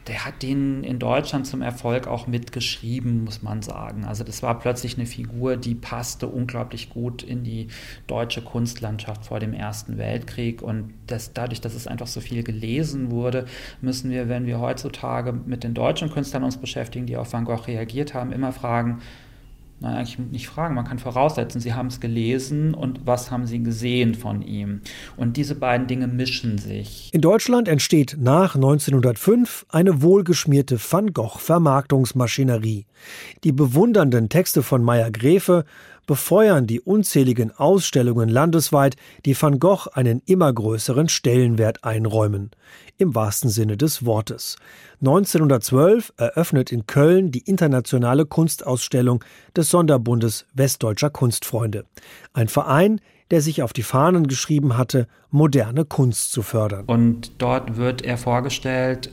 der 0.08 0.26
hat 0.26 0.42
den 0.42 0.84
in 0.84 1.00
Deutschland 1.00 1.46
zum 1.46 1.62
Erfolg 1.62 2.08
auch 2.08 2.28
mitgeschrieben, 2.28 3.24
muss 3.24 3.44
man 3.44 3.62
sagen. 3.62 4.06
Also 4.06 4.24
das 4.24 4.42
war 4.42 4.58
plötzlich 4.58 4.98
eine 4.98 5.06
Figur, 5.06 5.58
die 5.58 5.76
passte 5.76 6.28
unglaublich 6.28 6.90
gut 6.90 7.24
in 7.24 7.44
die 7.44 7.68
deutsche 8.08 8.42
Kunstlandschaft 8.42 9.26
vor 9.26 9.40
dem 9.40 9.54
Ersten 9.54 9.98
Weltkrieg. 9.98 10.62
Und 10.62 10.94
das, 11.08 11.34
dadurch, 11.34 11.62
dass 11.62 11.76
es 11.76 11.88
einfach 11.88 12.08
so 12.08 12.22
viel 12.22 12.44
gelesen 12.44 13.12
wurde, 13.12 13.46
müssen 13.82 14.10
wir, 14.10 14.30
wenn 14.30 14.46
wir 14.46 14.60
heutzutage 14.60 15.34
mit 15.34 15.64
den 15.64 15.74
deutschen 15.74 16.10
Künstlern 16.10 16.44
uns 16.44 16.58
beschäftigen, 16.58 17.06
die 17.06 17.18
auf 17.18 17.34
Van 17.34 17.46
Gogh 17.46 17.68
reagiert 17.68 18.14
haben, 18.14 18.32
immer 18.32 18.54
fragen, 18.54 19.02
Nein, 19.80 19.96
eigentlich 19.96 20.18
nicht 20.18 20.48
fragen, 20.48 20.74
man 20.74 20.86
kann 20.86 20.98
voraussetzen, 20.98 21.62
Sie 21.62 21.74
haben 21.74 21.88
es 21.88 22.00
gelesen 22.00 22.74
und 22.74 23.06
was 23.06 23.30
haben 23.30 23.46
Sie 23.46 23.62
gesehen 23.62 24.16
von 24.16 24.42
ihm. 24.42 24.82
Und 25.18 25.38
diese 25.38 25.54
beiden 25.54 25.86
Dinge 25.86 26.08
mischen 26.08 26.58
sich. 26.58 27.12
In 27.14 27.22
Deutschland 27.22 27.68
entsteht 27.68 28.18
nach 28.20 28.56
1905 28.56 29.68
eine 29.70 30.02
wohlgeschmierte 30.02 30.80
Van 30.80 31.14
Gogh-Vermarktungsmaschinerie. 31.14 32.88
Die 33.44 33.52
bewundernden 33.52 34.30
Texte 34.30 34.64
von 34.64 34.84
Meyer 34.84 35.12
Gräfe 35.12 35.64
befeuern 36.08 36.66
die 36.66 36.82
unzähligen 36.82 37.52
Ausstellungen 37.52 38.30
landesweit, 38.30 38.96
die 39.26 39.40
Van 39.40 39.60
Gogh 39.60 39.90
einen 39.94 40.24
immer 40.26 40.52
größeren 40.52 41.10
Stellenwert 41.10 41.84
einräumen. 41.84 42.50
Im 42.98 43.14
wahrsten 43.14 43.50
Sinne 43.50 43.78
des 43.78 44.06
Wortes. 44.06 44.56
1912 45.02 46.14
eröffnet 46.18 46.72
in 46.72 46.88
Köln 46.88 47.32
die 47.32 47.40
internationale 47.40 48.26
Kunstausstellung 48.26 49.24
des 49.56 49.70
Sonderbundes 49.70 50.46
Westdeutscher 50.54 51.12
Kunstfreunde. 51.12 51.86
Ein 52.34 52.48
Verein, 52.48 53.00
der 53.30 53.42
sich 53.42 53.62
auf 53.62 53.74
die 53.74 53.84
Fahnen 53.84 54.28
geschrieben 54.28 54.78
hatte, 54.78 55.08
moderne 55.30 55.86
Kunst 55.86 56.32
zu 56.32 56.42
fördern. 56.42 56.86
Und 56.86 57.32
dort 57.38 57.78
wird 57.78 58.02
er 58.02 58.18
vorgestellt 58.18 59.12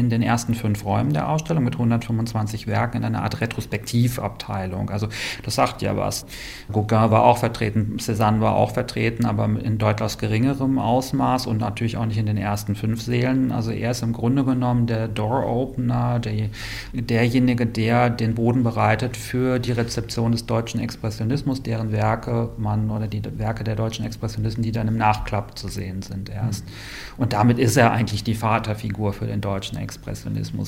in 0.00 0.10
den 0.10 0.22
ersten 0.22 0.54
fünf 0.54 0.84
Räumen 0.84 1.12
der 1.12 1.28
Ausstellung 1.28 1.62
mit 1.64 1.74
125 1.74 2.66
Werken 2.66 2.98
in 2.98 3.04
einer 3.04 3.22
Art 3.22 3.40
Retrospektivabteilung. 3.40 4.90
Also 4.90 5.08
das 5.44 5.54
sagt 5.54 5.82
ja 5.82 5.96
was. 5.96 6.26
Gauguin 6.72 7.10
war 7.10 7.24
auch 7.24 7.38
vertreten, 7.38 7.96
Cézanne 7.98 8.40
war 8.40 8.56
auch 8.56 8.72
vertreten, 8.72 9.26
aber 9.26 9.44
in 9.44 9.78
deutlich 9.78 10.18
geringerem 10.18 10.78
Ausmaß 10.78 11.46
und 11.46 11.58
natürlich 11.58 11.96
auch 11.96 12.06
nicht 12.06 12.18
in 12.18 12.26
den 12.26 12.38
ersten 12.38 12.74
fünf 12.74 13.02
Sälen. 13.02 13.52
Also 13.52 13.70
er 13.70 13.90
ist 13.90 14.02
im 14.02 14.12
Grunde 14.12 14.44
genommen 14.44 14.86
der 14.86 15.06
Door-Opener, 15.08 16.18
der, 16.18 16.48
derjenige, 16.92 17.66
der 17.66 18.08
den 18.08 18.34
Boden 18.34 18.62
bereitet 18.62 19.16
für 19.16 19.58
die 19.58 19.72
Rezeption 19.72 20.32
des 20.32 20.46
deutschen 20.46 20.80
Expressionismus, 20.80 21.62
deren 21.62 21.92
Werke 21.92 22.50
man 22.56 22.90
oder 22.90 23.06
die 23.06 23.22
Werke 23.38 23.64
der 23.64 23.76
deutschen 23.76 24.06
Expressionisten, 24.06 24.62
die 24.62 24.72
dann 24.72 24.88
im 24.88 24.96
Nachklapp 24.96 25.58
zu 25.58 25.68
sehen 25.68 26.02
sind 26.02 26.30
erst. 26.30 26.64
Mhm. 26.64 26.70
Und 27.18 27.32
damit 27.34 27.58
ist 27.58 27.76
er 27.76 27.92
eigentlich 27.92 28.24
die 28.24 28.34
Vaterfigur 28.34 29.12
für 29.12 29.26
den 29.26 29.40
deutschen 29.40 29.76
Expressionismus. 29.76 29.89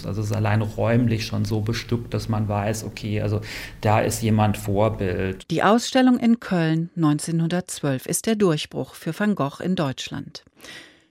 Also 0.07 0.21
es 0.21 0.31
ist 0.31 0.37
allein 0.37 0.63
räumlich 0.63 1.27
schon 1.27 1.45
so 1.45 1.61
bestückt, 1.61 2.13
dass 2.15 2.29
man 2.29 2.49
weiß, 2.49 2.85
okay, 2.85 3.21
also 3.21 3.41
da 3.81 4.01
ist 4.01 4.23
jemand 4.23 4.57
Vorbild. 4.57 5.51
Die 5.51 5.63
Ausstellung 5.63 6.19
in 6.19 6.41
Köln 6.41 6.91
1912 6.97 8.07
ist 8.07 8.27
der 8.27 8.37
Durchbruch 8.37 8.95
für 8.95 9.19
Van 9.19 9.35
Gogh 9.35 9.63
in 9.63 9.77
Deutschland. 9.77 10.45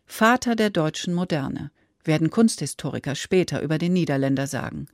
Vater 0.06 0.56
der 0.56 0.70
deutschen 0.70 1.14
Moderne, 1.14 1.72
werden 2.04 2.30
Kunsthistoriker 2.30 3.16
später 3.16 3.62
über 3.62 3.78
den 3.78 3.94
Niederländer 3.94 4.48
sagen. 4.48 4.88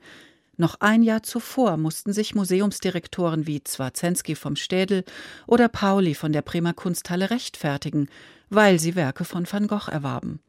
Noch 0.56 0.80
ein 0.80 1.04
Jahr 1.04 1.22
zuvor 1.22 1.76
mussten 1.76 2.12
sich 2.12 2.34
Museumsdirektoren 2.34 3.46
wie 3.46 3.62
Zwarzensky 3.62 4.34
vom 4.34 4.56
Städel 4.56 5.04
oder 5.46 5.68
Pauli 5.68 6.14
von 6.14 6.32
der 6.32 6.42
Bremer 6.42 6.72
Kunsthalle 6.72 7.30
rechtfertigen, 7.30 8.08
weil 8.50 8.80
sie 8.80 8.96
Werke 8.96 9.24
von 9.24 9.46
Van 9.50 9.68
Gogh 9.68 9.88
erwarben. 9.88 10.40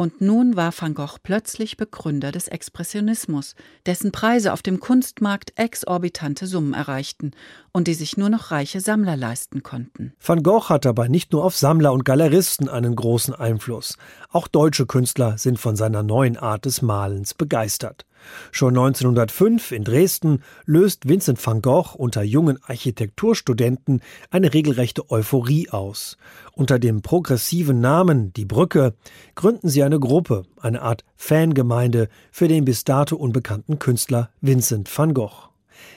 Und 0.00 0.22
nun 0.22 0.56
war 0.56 0.72
Van 0.74 0.94
Gogh 0.94 1.18
plötzlich 1.22 1.76
Begründer 1.76 2.32
des 2.32 2.48
Expressionismus, 2.48 3.54
dessen 3.84 4.12
Preise 4.12 4.54
auf 4.54 4.62
dem 4.62 4.80
Kunstmarkt 4.80 5.52
exorbitante 5.56 6.46
Summen 6.46 6.72
erreichten 6.72 7.32
und 7.72 7.86
die 7.86 7.92
sich 7.92 8.16
nur 8.16 8.30
noch 8.30 8.50
reiche 8.50 8.80
Sammler 8.80 9.14
leisten 9.14 9.62
konnten. 9.62 10.14
Van 10.18 10.42
Gogh 10.42 10.70
hat 10.70 10.86
dabei 10.86 11.08
nicht 11.08 11.32
nur 11.32 11.44
auf 11.44 11.54
Sammler 11.54 11.92
und 11.92 12.06
Galeristen 12.06 12.70
einen 12.70 12.96
großen 12.96 13.34
Einfluss. 13.34 13.98
Auch 14.30 14.48
deutsche 14.48 14.86
Künstler 14.86 15.36
sind 15.36 15.58
von 15.58 15.76
seiner 15.76 16.02
neuen 16.02 16.38
Art 16.38 16.64
des 16.64 16.80
Malens 16.80 17.34
begeistert. 17.34 18.06
Schon 18.52 18.76
1905 18.76 19.72
in 19.72 19.84
Dresden 19.84 20.42
löst 20.64 21.08
Vincent 21.08 21.44
van 21.44 21.62
Gogh 21.62 21.94
unter 21.96 22.22
jungen 22.22 22.58
Architekturstudenten 22.64 24.00
eine 24.30 24.52
regelrechte 24.52 25.10
Euphorie 25.10 25.70
aus. 25.70 26.16
Unter 26.52 26.78
dem 26.78 27.02
progressiven 27.02 27.80
Namen 27.80 28.32
Die 28.32 28.44
Brücke 28.44 28.94
gründen 29.34 29.68
sie 29.68 29.82
eine 29.82 30.00
Gruppe, 30.00 30.44
eine 30.60 30.82
Art 30.82 31.04
Fangemeinde 31.16 32.08
für 32.30 32.48
den 32.48 32.64
bis 32.64 32.84
dato 32.84 33.16
unbekannten 33.16 33.78
Künstler 33.78 34.30
Vincent 34.40 34.90
van 34.96 35.14
Gogh. 35.14 35.50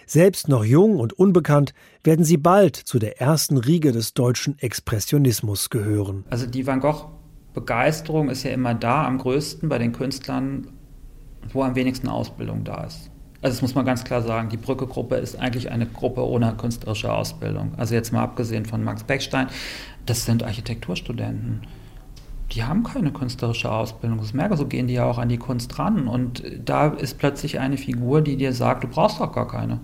Selbst 0.05 0.47
noch 0.47 0.63
jung 0.63 0.99
und 0.99 1.13
unbekannt 1.13 1.73
werden 2.03 2.25
sie 2.25 2.37
bald 2.37 2.75
zu 2.75 2.99
der 2.99 3.19
ersten 3.21 3.57
Riege 3.57 3.91
des 3.91 4.13
deutschen 4.13 4.57
Expressionismus 4.59 5.69
gehören. 5.69 6.25
Also 6.29 6.45
die 6.45 6.65
Van 6.65 6.79
Gogh 6.79 7.09
Begeisterung 7.53 8.29
ist 8.29 8.43
ja 8.43 8.51
immer 8.51 8.73
da 8.73 9.05
am 9.05 9.19
größten 9.19 9.69
bei 9.69 9.77
den 9.77 9.91
Künstlern 9.91 10.67
wo 11.51 11.63
am 11.63 11.75
wenigsten 11.75 12.07
Ausbildung 12.07 12.63
da 12.63 12.83
ist. 12.83 13.09
Also 13.41 13.55
das 13.55 13.61
muss 13.61 13.75
man 13.75 13.85
ganz 13.85 14.05
klar 14.05 14.21
sagen, 14.21 14.47
die 14.47 14.57
Brücke-Gruppe 14.57 15.15
ist 15.15 15.37
eigentlich 15.37 15.69
eine 15.69 15.85
Gruppe 15.85 16.25
ohne 16.25 16.53
künstlerische 16.55 17.11
Ausbildung. 17.11 17.73
Also 17.75 17.93
jetzt 17.93 18.13
mal 18.13 18.23
abgesehen 18.23 18.65
von 18.65 18.83
Max 18.83 19.03
Beckstein, 19.03 19.47
das 20.05 20.25
sind 20.25 20.43
Architekturstudenten. 20.43 21.61
Die 22.53 22.63
haben 22.63 22.83
keine 22.83 23.11
künstlerische 23.11 23.69
Ausbildung. 23.69 24.19
Das 24.19 24.33
merke, 24.33 24.55
so 24.55 24.65
gehen 24.65 24.87
die 24.87 24.93
ja 24.93 25.05
auch 25.05 25.17
an 25.17 25.27
die 25.27 25.37
Kunst 25.37 25.77
ran. 25.77 26.07
Und 26.07 26.43
da 26.63 26.87
ist 26.87 27.17
plötzlich 27.17 27.59
eine 27.59 27.77
Figur, 27.77 28.21
die 28.21 28.37
dir 28.37 28.53
sagt, 28.53 28.85
du 28.85 28.87
brauchst 28.87 29.19
doch 29.19 29.33
gar 29.33 29.47
keine 29.47 29.79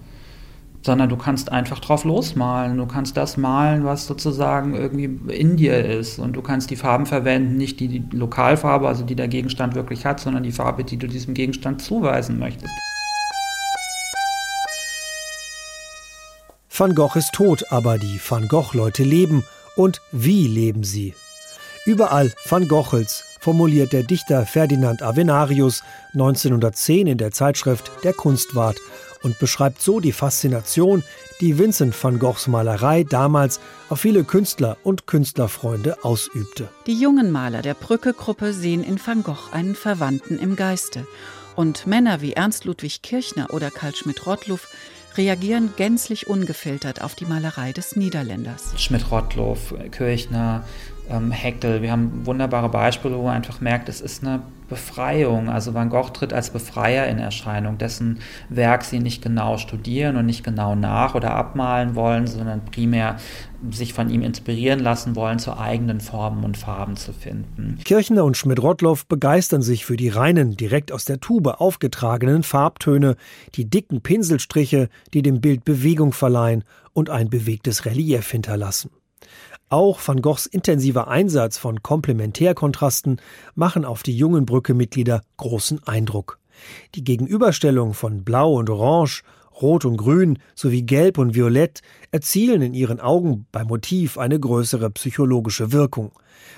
sondern 0.81 1.09
du 1.09 1.17
kannst 1.17 1.51
einfach 1.51 1.79
drauf 1.79 2.03
losmalen. 2.03 2.77
Du 2.77 2.86
kannst 2.86 3.17
das 3.17 3.38
malen, 3.38 3.83
was 3.83 4.07
sozusagen 4.07 4.75
irgendwie 4.75 5.33
in 5.33 5.57
dir 5.57 5.83
ist. 5.83 6.19
Und 6.19 6.33
du 6.33 6.41
kannst 6.41 6.69
die 6.69 6.75
Farben 6.75 7.05
verwenden, 7.05 7.57
nicht 7.57 7.79
die, 7.79 7.88
die 7.88 8.15
Lokalfarbe, 8.15 8.88
also 8.88 9.03
die 9.03 9.15
der 9.15 9.27
Gegenstand 9.27 9.75
wirklich 9.75 10.05
hat, 10.05 10.19
sondern 10.19 10.43
die 10.43 10.51
Farbe, 10.51 10.83
die 10.83 10.98
du 10.98 11.07
diesem 11.07 11.33
Gegenstand 11.33 11.81
zuweisen 11.81 12.39
möchtest. 12.39 12.74
Van 16.69 16.95
Gogh 16.95 17.17
ist 17.17 17.33
tot, 17.33 17.65
aber 17.71 17.98
die 17.98 18.21
Van 18.25 18.48
Gogh-Leute 18.48 19.03
leben. 19.03 19.43
Und 19.75 20.01
wie 20.13 20.48
leben 20.48 20.83
sie? 20.83 21.13
Überall 21.86 22.31
Van 22.48 22.67
Goghels, 22.67 23.25
formuliert 23.41 23.93
der 23.93 24.03
Dichter 24.03 24.45
Ferdinand 24.45 25.01
Avenarius 25.01 25.83
1910 26.13 27.07
in 27.07 27.17
der 27.17 27.31
Zeitschrift 27.31 27.91
Der 28.03 28.13
Kunstwart 28.13 28.77
und 29.21 29.39
beschreibt 29.39 29.81
so 29.81 29.99
die 29.99 30.11
Faszination, 30.11 31.03
die 31.41 31.57
Vincent 31.57 31.95
van 32.01 32.19
Goghs 32.19 32.47
Malerei 32.47 33.03
damals 33.03 33.59
auf 33.89 34.01
viele 34.01 34.23
Künstler 34.23 34.77
und 34.83 35.07
Künstlerfreunde 35.07 36.03
ausübte. 36.03 36.69
Die 36.85 36.99
jungen 36.99 37.31
Maler 37.31 37.61
der 37.61 37.73
Brücke-Gruppe 37.73 38.53
sehen 38.53 38.83
in 38.83 38.99
van 39.03 39.23
Gogh 39.23 39.51
einen 39.51 39.75
Verwandten 39.75 40.38
im 40.38 40.55
Geiste. 40.55 41.07
Und 41.55 41.88
Männer 41.88 42.21
wie 42.21 42.33
Ernst 42.33 42.65
Ludwig 42.65 43.01
Kirchner 43.01 43.53
oder 43.53 43.71
Karl 43.71 43.95
Schmidt-Rottluff 43.95 44.69
reagieren 45.17 45.73
gänzlich 45.75 46.27
ungefiltert 46.27 47.01
auf 47.01 47.15
die 47.15 47.25
Malerei 47.25 47.73
des 47.73 47.95
Niederländers. 47.95 48.73
Schmidt-Rottluff, 48.77 49.73
Kirchner, 49.91 50.63
ähm, 51.09 51.31
Heckel. 51.31 51.81
Wir 51.81 51.91
haben 51.91 52.25
wunderbare 52.25 52.69
Beispiele, 52.69 53.17
wo 53.17 53.23
man 53.23 53.35
einfach 53.35 53.61
merkt, 53.61 53.89
es 53.89 54.01
ist 54.01 54.23
eine 54.23 54.41
Befreiung. 54.69 55.49
Also 55.49 55.73
Van 55.73 55.89
Gogh 55.89 56.11
tritt 56.13 56.31
als 56.31 56.51
Befreier 56.51 57.07
in 57.07 57.19
Erscheinung, 57.19 57.77
dessen 57.77 58.19
Werk 58.49 58.85
sie 58.85 58.99
nicht 58.99 59.21
genau 59.21 59.57
studieren 59.57 60.15
und 60.15 60.25
nicht 60.25 60.43
genau 60.43 60.75
nach- 60.75 61.15
oder 61.15 61.31
abmalen 61.31 61.95
wollen, 61.95 62.27
sondern 62.27 62.63
primär 62.65 63.17
sich 63.71 63.93
von 63.93 64.09
ihm 64.09 64.21
inspirieren 64.21 64.79
lassen 64.79 65.15
wollen, 65.17 65.39
zu 65.39 65.57
eigenen 65.57 65.99
Formen 65.99 66.45
und 66.45 66.55
Farben 66.55 66.95
zu 66.95 67.11
finden. 67.11 67.79
Kirchner 67.83 68.23
und 68.23 68.37
Schmidt-Rottloff 68.37 69.05
begeistern 69.05 69.61
sich 69.61 69.85
für 69.85 69.97
die 69.97 70.07
reinen, 70.07 70.55
direkt 70.55 70.93
aus 70.93 71.03
der 71.03 71.19
Tube 71.19 71.59
aufgetragenen 71.59 72.43
Farbtöne, 72.43 73.17
die 73.55 73.69
dicken 73.69 74.01
Pinselstriche, 74.01 74.87
die 75.13 75.23
dem 75.23 75.41
Bild 75.41 75.65
Bewegung 75.65 76.13
verleihen 76.13 76.63
und 76.93 77.09
ein 77.09 77.29
bewegtes 77.29 77.85
Relief 77.85 78.31
hinterlassen. 78.31 78.91
Auch 79.69 79.99
van 80.03 80.23
Goghs 80.23 80.47
intensiver 80.47 81.07
Einsatz 81.09 81.59
von 81.59 81.83
Komplementärkontrasten 81.83 83.21
machen 83.53 83.85
auf 83.85 84.01
die 84.01 84.17
jungen 84.17 84.47
Brücke-Mitglieder 84.47 85.21
großen 85.38 85.83
Eindruck. 85.85 86.39
Die 86.95 87.03
Gegenüberstellung 87.03 87.93
von 87.93 88.23
Blau 88.23 88.55
und 88.55 88.69
Orange, 88.71 89.21
Rot 89.61 89.85
und 89.85 89.97
Grün 89.97 90.39
sowie 90.55 90.81
Gelb 90.81 91.19
und 91.19 91.35
Violett 91.35 91.81
erzielen 92.11 92.63
in 92.63 92.73
ihren 92.73 92.99
Augen 92.99 93.45
beim 93.51 93.67
Motiv 93.67 94.17
eine 94.17 94.39
größere 94.39 94.89
psychologische 94.89 95.71
Wirkung. 95.71 96.13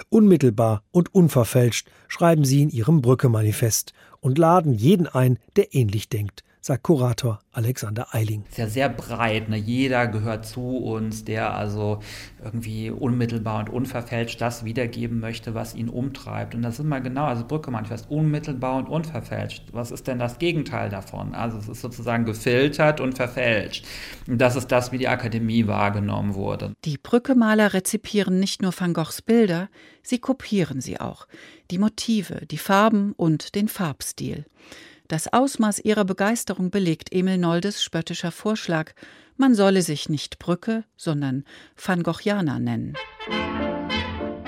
Unmittelbar 0.09 0.83
und 0.91 1.13
unverfälscht 1.13 1.89
schreiben 2.07 2.45
sie 2.45 2.61
in 2.61 2.69
ihrem 2.69 3.01
Brücke-Manifest 3.01 3.91
und 4.21 4.37
laden 4.37 4.73
jeden 4.73 5.07
ein, 5.07 5.37
der 5.57 5.75
ähnlich 5.75 6.07
denkt 6.07 6.45
sagt 6.61 6.83
Kurator 6.83 7.39
Alexander 7.53 8.13
Eiling. 8.13 8.43
Ist 8.49 8.59
ja 8.59 8.67
sehr 8.67 8.87
breit, 8.87 9.49
ne? 9.49 9.57
jeder 9.57 10.07
gehört 10.07 10.45
zu 10.45 10.77
uns, 10.77 11.25
der 11.25 11.55
also 11.55 11.99
irgendwie 12.43 12.91
unmittelbar 12.91 13.59
und 13.61 13.69
unverfälscht 13.69 14.39
das 14.39 14.63
wiedergeben 14.63 15.19
möchte, 15.19 15.55
was 15.55 15.73
ihn 15.73 15.89
umtreibt. 15.89 16.53
Und 16.53 16.61
das 16.61 16.79
ist 16.79 16.85
mal 16.85 17.01
genau, 17.01 17.25
also 17.25 17.45
Brücke 17.45 17.71
manifest, 17.71 18.11
unmittelbar 18.11 18.75
und 18.75 18.87
unverfälscht. 18.87 19.69
Was 19.71 19.89
ist 19.89 20.05
denn 20.05 20.19
das 20.19 20.37
Gegenteil 20.37 20.89
davon? 20.89 21.33
Also 21.33 21.57
es 21.57 21.67
ist 21.67 21.81
sozusagen 21.81 22.25
gefiltert 22.25 23.01
und 23.01 23.15
verfälscht. 23.15 23.85
Und 24.27 24.39
das 24.39 24.55
ist 24.55 24.67
das, 24.67 24.91
wie 24.91 24.99
die 24.99 25.07
Akademie 25.07 25.65
wahrgenommen 25.65 26.35
wurde. 26.35 26.73
Die 26.85 26.99
Brückemaler 26.99 27.73
rezipieren 27.73 28.39
nicht 28.39 28.61
nur 28.61 28.73
Van 28.79 28.93
Goghs 28.93 29.23
Bilder, 29.23 29.69
sie 30.03 30.19
kopieren 30.19 30.79
sie 30.79 30.99
auch. 30.99 31.27
Die 31.71 31.79
Motive, 31.79 32.45
die 32.45 32.59
Farben 32.59 33.13
und 33.13 33.55
den 33.55 33.67
Farbstil. 33.67 34.45
Das 35.11 35.33
Ausmaß 35.33 35.79
ihrer 35.79 36.05
Begeisterung 36.05 36.71
belegt 36.71 37.11
Emil 37.11 37.37
Noldes 37.37 37.83
spöttischer 37.83 38.31
Vorschlag, 38.31 38.93
man 39.35 39.55
solle 39.55 39.81
sich 39.81 40.07
nicht 40.07 40.39
Brücke, 40.39 40.85
sondern 40.95 41.43
Van 41.75 42.01
Goghianer 42.01 42.59
nennen. 42.59 42.93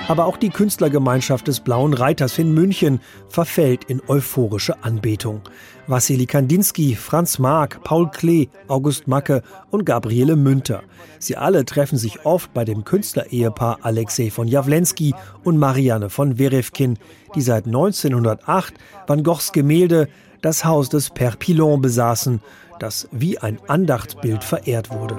Aber 0.07 0.25
auch 0.25 0.37
die 0.37 0.51
Künstlergemeinschaft 0.51 1.49
des 1.49 1.59
Blauen 1.59 1.93
Reiters 1.93 2.39
in 2.39 2.53
München 2.53 3.01
verfällt 3.27 3.83
in 3.85 4.01
euphorische 4.07 4.85
Anbetung. 4.85 5.41
Wassili 5.87 6.27
Kandinsky, 6.27 6.95
Franz 6.95 7.39
Mark, 7.39 7.83
Paul 7.83 8.09
Klee, 8.09 8.47
August 8.69 9.05
Macke 9.05 9.43
und 9.69 9.85
Gabriele 9.85 10.37
Münter. 10.37 10.83
Sie 11.19 11.35
alle 11.35 11.65
treffen 11.65 11.97
sich 11.97 12.25
oft 12.25 12.53
bei 12.53 12.63
dem 12.63 12.85
Künstlerehepaar 12.85 13.79
Alexei 13.81 14.31
von 14.31 14.47
Jawlensky 14.47 15.13
und 15.43 15.57
Marianne 15.57 16.09
von 16.09 16.37
Werefkin, 16.37 16.97
die 17.35 17.41
seit 17.41 17.65
1908 17.65 18.75
Van 19.07 19.23
Goghs 19.23 19.51
Gemälde 19.51 20.07
das 20.43 20.65
Haus 20.65 20.89
des 20.89 21.09
Père 21.09 21.37
Pilon 21.37 21.81
besaßen, 21.81 22.41
das 22.79 23.07
wie 23.11 23.39
ein 23.39 23.57
Andachtsbild 23.67 24.43
verehrt 24.43 24.91
wurde. 24.91 25.15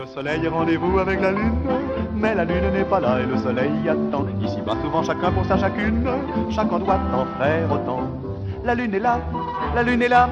La 8.64 8.74
lune 8.74 8.94
est 8.94 10.08
là, 10.08 10.28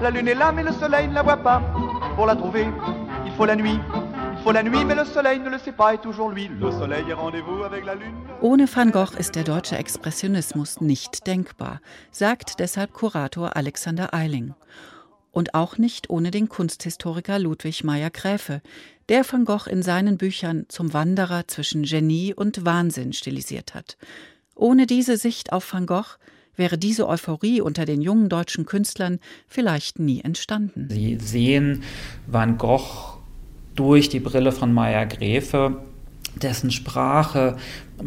la 0.00 0.10
lune 0.10 0.28
est 0.28 0.34
là, 0.34 0.52
mais 0.52 0.62
le 0.62 0.72
soleil 0.72 1.08
ne 1.08 1.14
la 1.14 1.22
voit 1.22 1.36
pas. 1.36 1.60
Pour 2.14 2.26
la 2.26 2.36
trouver, 2.36 2.66
il 3.26 3.32
faut 3.32 3.44
la 3.44 3.56
nuit, 3.56 3.80
ohne 8.40 8.66
Van 8.74 8.90
Gogh 8.90 9.16
ist 9.16 9.36
der 9.36 9.44
deutsche 9.44 9.76
Expressionismus 9.76 10.80
nicht 10.80 11.28
denkbar, 11.28 11.80
sagt 12.10 12.58
deshalb 12.58 12.92
Kurator 12.92 13.54
Alexander 13.54 14.12
Eiling. 14.12 14.54
Und 15.30 15.54
auch 15.54 15.78
nicht 15.78 16.10
ohne 16.10 16.32
den 16.32 16.48
Kunsthistoriker 16.48 17.38
Ludwig 17.38 17.84
Meyer-Gräfe, 17.84 18.62
der 19.08 19.24
Van 19.30 19.44
Gogh 19.44 19.70
in 19.70 19.82
seinen 19.82 20.18
Büchern 20.18 20.66
zum 20.68 20.92
Wanderer 20.92 21.46
zwischen 21.46 21.84
Genie 21.84 22.34
und 22.34 22.64
Wahnsinn 22.64 23.12
stilisiert 23.12 23.74
hat. 23.74 23.96
Ohne 24.56 24.86
diese 24.86 25.18
Sicht 25.18 25.52
auf 25.52 25.72
Van 25.72 25.86
Gogh 25.86 26.18
wäre 26.56 26.78
diese 26.78 27.08
Euphorie 27.08 27.60
unter 27.60 27.84
den 27.84 28.02
jungen 28.02 28.28
deutschen 28.28 28.66
Künstlern 28.66 29.20
vielleicht 29.46 30.00
nie 30.00 30.20
entstanden. 30.20 30.88
Sie 30.90 31.16
sehen 31.20 31.84
Van 32.26 32.58
Gogh 32.58 33.11
durch 33.74 34.08
die 34.08 34.20
Brille 34.20 34.52
von 34.52 34.72
Meyer 34.72 35.06
Gräfe, 35.06 35.76
dessen 36.36 36.70
Sprache 36.70 37.56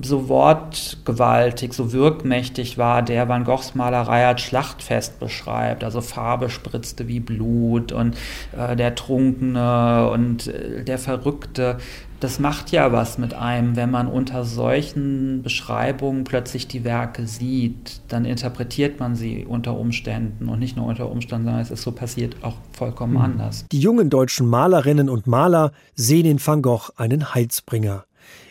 so 0.02 0.28
wortgewaltig, 0.28 1.74
so 1.74 1.94
wirkmächtig 1.94 2.78
war, 2.78 3.02
der 3.02 3.30
Van 3.30 3.44
Goghs 3.46 3.76
Malerei 3.76 4.26
als 4.28 4.42
Schlachtfest 4.42 5.20
beschreibt. 5.20 5.84
Also 5.84 6.02
Farbe 6.02 6.50
spritzte 6.50 7.08
wie 7.08 7.20
Blut 7.20 7.92
und 7.92 8.16
äh, 8.58 8.76
der 8.76 8.96
Trunkene 8.96 10.10
und 10.10 10.48
äh, 10.48 10.84
der 10.84 10.98
Verrückte 10.98 11.78
das 12.26 12.40
macht 12.40 12.72
ja 12.72 12.92
was 12.92 13.20
mit 13.20 13.36
einem, 13.36 13.76
wenn 13.76 13.92
man 13.92 14.08
unter 14.08 14.46
solchen 14.46 15.44
Beschreibungen 15.44 16.24
plötzlich 16.24 16.68
die 16.68 16.84
Werke 16.84 17.28
sieht, 17.28 18.02
dann 18.08 18.26
interpretiert 18.26 19.00
man 19.00 19.16
sie 19.16 19.46
unter 19.46 19.78
Umständen 19.78 20.50
und 20.50 20.58
nicht 20.58 20.76
nur 20.76 20.88
unter 20.88 21.12
Umständen, 21.12 21.46
sondern 21.46 21.62
es 21.62 21.70
ist 21.70 21.84
so 21.84 21.92
passiert 21.92 22.38
auch 22.42 22.56
vollkommen 22.72 23.14
mhm. 23.14 23.22
anders. 23.22 23.66
Die 23.72 23.80
jungen 23.80 24.10
deutschen 24.10 24.48
Malerinnen 24.48 25.08
und 25.08 25.28
Maler 25.28 25.72
sehen 25.94 26.26
in 26.26 26.44
Van 26.44 26.64
Gogh 26.64 26.90
einen 26.96 27.36
Heilsbringer. 27.36 28.06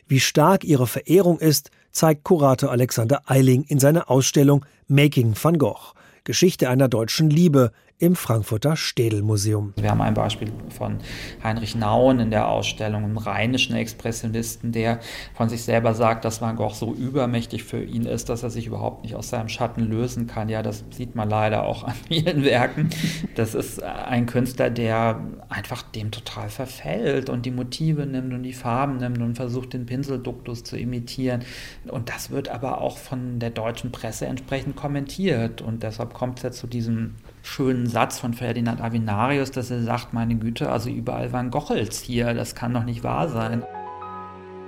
Wie 0.06 0.20
stark 0.20 0.62
ihre 0.62 0.86
Verehrung 0.86 1.40
ist, 1.40 1.72
zeigt 1.90 2.22
Kurator 2.22 2.70
Alexander 2.70 3.22
Eiling 3.26 3.64
in 3.64 3.80
seiner 3.80 4.08
Ausstellung 4.08 4.64
Making 4.86 5.34
Van 5.34 5.58
Gogh. 5.58 5.94
Geschichte 6.22 6.68
einer 6.68 6.86
deutschen 6.86 7.28
Liebe 7.28 7.72
im 7.98 8.16
Frankfurter 8.16 8.76
Städel-Museum. 8.76 9.72
Wir 9.76 9.90
haben 9.90 10.00
ein 10.00 10.14
Beispiel 10.14 10.50
von 10.68 10.98
Heinrich 11.42 11.76
Nauen 11.76 12.18
in 12.18 12.30
der 12.30 12.48
Ausstellung, 12.48 13.04
einem 13.04 13.18
rheinischen 13.18 13.76
Expressionisten, 13.76 14.72
der 14.72 14.98
von 15.34 15.48
sich 15.48 15.62
selber 15.62 15.94
sagt, 15.94 16.24
dass 16.24 16.40
Van 16.40 16.56
Gogh 16.56 16.74
so 16.74 16.92
übermächtig 16.92 17.62
für 17.62 17.82
ihn 17.82 18.04
ist, 18.04 18.28
dass 18.28 18.42
er 18.42 18.50
sich 18.50 18.66
überhaupt 18.66 19.04
nicht 19.04 19.14
aus 19.14 19.30
seinem 19.30 19.48
Schatten 19.48 19.82
lösen 19.82 20.26
kann. 20.26 20.48
Ja, 20.48 20.62
das 20.62 20.84
sieht 20.90 21.14
man 21.14 21.30
leider 21.30 21.64
auch 21.64 21.84
an 21.84 21.94
vielen 22.08 22.44
Werken. 22.44 22.90
Das 23.36 23.54
ist 23.54 23.82
ein 23.82 24.26
Künstler, 24.26 24.70
der 24.70 25.20
einfach 25.48 25.82
dem 25.82 26.10
total 26.10 26.48
verfällt 26.48 27.30
und 27.30 27.46
die 27.46 27.52
Motive 27.52 28.06
nimmt 28.06 28.32
und 28.32 28.42
die 28.42 28.52
Farben 28.52 28.96
nimmt 28.96 29.18
und 29.18 29.36
versucht, 29.36 29.72
den 29.72 29.86
Pinselduktus 29.86 30.64
zu 30.64 30.76
imitieren. 30.76 31.44
Und 31.86 32.08
das 32.08 32.30
wird 32.30 32.48
aber 32.48 32.80
auch 32.80 32.98
von 32.98 33.38
der 33.38 33.50
deutschen 33.50 33.92
Presse 33.92 34.26
entsprechend 34.26 34.74
kommentiert. 34.74 35.62
Und 35.62 35.84
deshalb 35.84 36.12
kommt 36.12 36.38
es 36.38 36.42
ja 36.42 36.50
zu 36.50 36.66
diesem 36.66 37.14
schönen 37.44 37.86
Satz 37.86 38.18
von 38.18 38.34
Ferdinand 38.34 38.80
Avenarius, 38.80 39.50
dass 39.50 39.70
er 39.70 39.82
sagt, 39.82 40.12
meine 40.12 40.34
Güte, 40.36 40.70
also 40.70 40.90
überall 40.90 41.32
waren 41.32 41.50
Gochels 41.50 42.00
hier, 42.00 42.34
das 42.34 42.54
kann 42.54 42.74
doch 42.74 42.84
nicht 42.84 43.04
wahr 43.04 43.28
sein. 43.28 43.62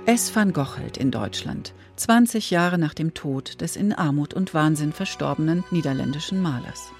S. 0.05 0.33
van 0.33 0.53
Gochelt 0.53 0.95
in 0.95 1.11
Deutschland, 1.11 1.73
20 1.97 2.51
Jahre 2.51 2.77
nach 2.77 2.93
dem 2.93 3.13
Tod 3.13 3.59
des 3.59 3.75
in 3.75 3.91
Armut 3.91 4.33
und 4.33 4.53
Wahnsinn 4.53 4.93
verstorbenen 4.93 5.65
niederländischen 5.71 6.41
Malers. 6.41 6.91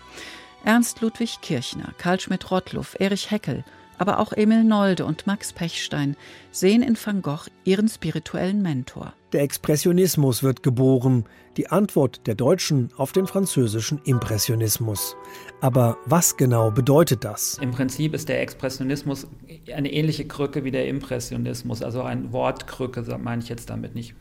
Ernst 0.65 0.99
Ludwig 0.99 1.39
Kirchner, 1.41 1.93
Karl 1.97 2.19
Schmidt-Rottluff, 2.19 2.97
Erich 2.99 3.31
Heckel 3.31 3.63
aber 3.97 4.19
auch 4.19 4.33
Emil 4.33 4.63
Nolde 4.63 5.05
und 5.05 5.27
Max 5.27 5.53
Pechstein 5.53 6.15
sehen 6.51 6.81
in 6.81 6.97
Van 7.03 7.21
Gogh 7.21 7.49
ihren 7.63 7.87
spirituellen 7.87 8.61
Mentor. 8.61 9.13
Der 9.33 9.41
Expressionismus 9.41 10.43
wird 10.43 10.63
geboren, 10.63 11.25
die 11.57 11.67
Antwort 11.67 12.27
der 12.27 12.35
Deutschen 12.35 12.91
auf 12.97 13.11
den 13.11 13.27
französischen 13.27 13.99
Impressionismus. 14.05 15.15
Aber 15.59 15.97
was 16.05 16.37
genau 16.37 16.71
bedeutet 16.71 17.23
das? 17.23 17.57
Im 17.59 17.71
Prinzip 17.71 18.13
ist 18.13 18.29
der 18.29 18.41
Expressionismus 18.41 19.27
eine 19.73 19.91
ähnliche 19.91 20.25
Krücke 20.25 20.63
wie 20.63 20.71
der 20.71 20.87
Impressionismus, 20.87 21.81
also 21.81 22.03
ein 22.03 22.31
Wortkrücke, 22.31 23.03
meine 23.21 23.41
ich 23.41 23.49
jetzt 23.49 23.69
damit 23.69 23.95
nicht 23.95 24.13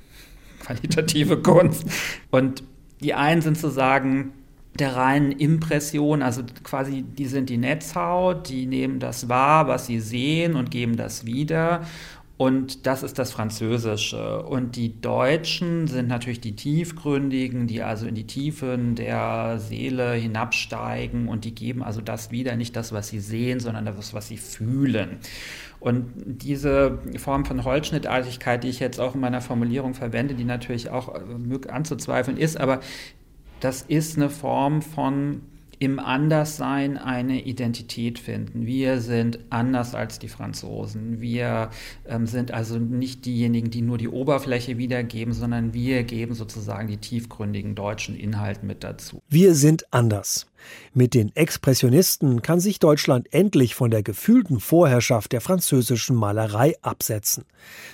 qualitative 0.60 1.40
Kunst. 1.42 1.84
Und 2.30 2.64
die 3.00 3.14
einen 3.14 3.42
sind 3.42 3.58
zu 3.58 3.68
sagen, 3.68 4.32
der 4.76 4.96
reinen 4.96 5.32
Impression, 5.32 6.22
also 6.22 6.42
quasi 6.62 7.02
die 7.02 7.26
sind 7.26 7.48
die 7.48 7.56
Netzhaut, 7.56 8.48
die 8.48 8.66
nehmen 8.66 8.98
das 8.98 9.28
wahr, 9.28 9.68
was 9.68 9.86
sie 9.86 10.00
sehen 10.00 10.54
und 10.56 10.70
geben 10.70 10.96
das 10.96 11.24
wieder. 11.24 11.82
Und 12.38 12.86
das 12.86 13.02
ist 13.02 13.18
das 13.18 13.32
Französische. 13.32 14.42
Und 14.42 14.76
die 14.76 15.00
Deutschen 15.00 15.86
sind 15.86 16.06
natürlich 16.08 16.40
die 16.40 16.54
Tiefgründigen, 16.54 17.66
die 17.66 17.82
also 17.82 18.06
in 18.06 18.14
die 18.14 18.26
Tiefen 18.26 18.94
der 18.94 19.58
Seele 19.58 20.12
hinabsteigen 20.12 21.28
und 21.28 21.46
die 21.46 21.54
geben 21.54 21.82
also 21.82 22.02
das 22.02 22.30
wieder, 22.30 22.54
nicht 22.56 22.76
das, 22.76 22.92
was 22.92 23.08
sie 23.08 23.20
sehen, 23.20 23.58
sondern 23.58 23.86
das, 23.86 24.12
was 24.12 24.28
sie 24.28 24.36
fühlen. 24.36 25.16
Und 25.80 26.12
diese 26.26 26.98
Form 27.16 27.46
von 27.46 27.64
Holzschnittartigkeit, 27.64 28.64
die 28.64 28.68
ich 28.68 28.80
jetzt 28.80 29.00
auch 29.00 29.14
in 29.14 29.20
meiner 29.22 29.40
Formulierung 29.40 29.94
verwende, 29.94 30.34
die 30.34 30.44
natürlich 30.44 30.90
auch 30.90 31.14
äh, 31.14 31.68
anzuzweifeln 31.68 32.36
ist, 32.36 32.60
aber 32.60 32.80
das 33.60 33.82
ist 33.82 34.16
eine 34.16 34.30
Form 34.30 34.82
von 34.82 35.42
im 35.78 35.98
Anderssein 35.98 36.96
eine 36.96 37.42
Identität 37.42 38.18
finden. 38.18 38.64
Wir 38.64 39.00
sind 39.00 39.38
anders 39.50 39.94
als 39.94 40.18
die 40.18 40.28
Franzosen. 40.28 41.20
Wir 41.20 41.70
ähm, 42.06 42.26
sind 42.26 42.50
also 42.50 42.78
nicht 42.78 43.26
diejenigen, 43.26 43.70
die 43.70 43.82
nur 43.82 43.98
die 43.98 44.08
Oberfläche 44.08 44.78
wiedergeben, 44.78 45.34
sondern 45.34 45.74
wir 45.74 46.04
geben 46.04 46.34
sozusagen 46.34 46.88
die 46.88 46.96
tiefgründigen 46.96 47.74
deutschen 47.74 48.16
Inhalte 48.16 48.64
mit 48.64 48.84
dazu. 48.84 49.20
Wir 49.28 49.54
sind 49.54 49.92
anders. 49.92 50.46
Mit 50.94 51.14
den 51.14 51.34
Expressionisten 51.34 52.42
kann 52.42 52.60
sich 52.60 52.78
Deutschland 52.78 53.32
endlich 53.32 53.74
von 53.74 53.90
der 53.90 54.02
gefühlten 54.02 54.60
Vorherrschaft 54.60 55.32
der 55.32 55.40
französischen 55.40 56.16
Malerei 56.16 56.74
absetzen. 56.82 57.44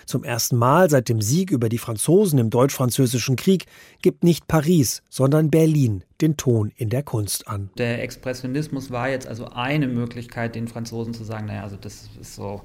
Zum 0.07 0.25
ersten 0.25 0.57
Mal 0.57 0.91
seit 0.91 1.09
dem 1.09 1.21
Sieg 1.21 1.51
über 1.51 1.69
die 1.69 1.79
Franzosen 1.79 2.39
im 2.39 2.51
Deutsch-Französischen 2.51 3.37
Krieg 3.37 3.67
gibt 4.03 4.25
nicht 4.25 4.47
Paris, 4.49 5.03
sondern 5.09 5.51
Berlin 5.51 6.05
den 6.21 6.37
Ton 6.37 6.73
in 6.77 6.89
der 6.89 7.03
Kunst 7.03 7.49
an. 7.49 7.71
Der 7.77 8.03
Expressionismus 8.03 8.91
war 8.91 9.09
jetzt 9.09 9.27
also 9.27 9.47
eine 9.47 9.89
Möglichkeit, 9.89 10.55
den 10.55 10.69
Franzosen 10.69 11.15
zu 11.15 11.25
sagen, 11.25 11.47
naja, 11.47 11.63
also 11.63 11.77
das 11.77 12.09
ist 12.21 12.35
so 12.35 12.63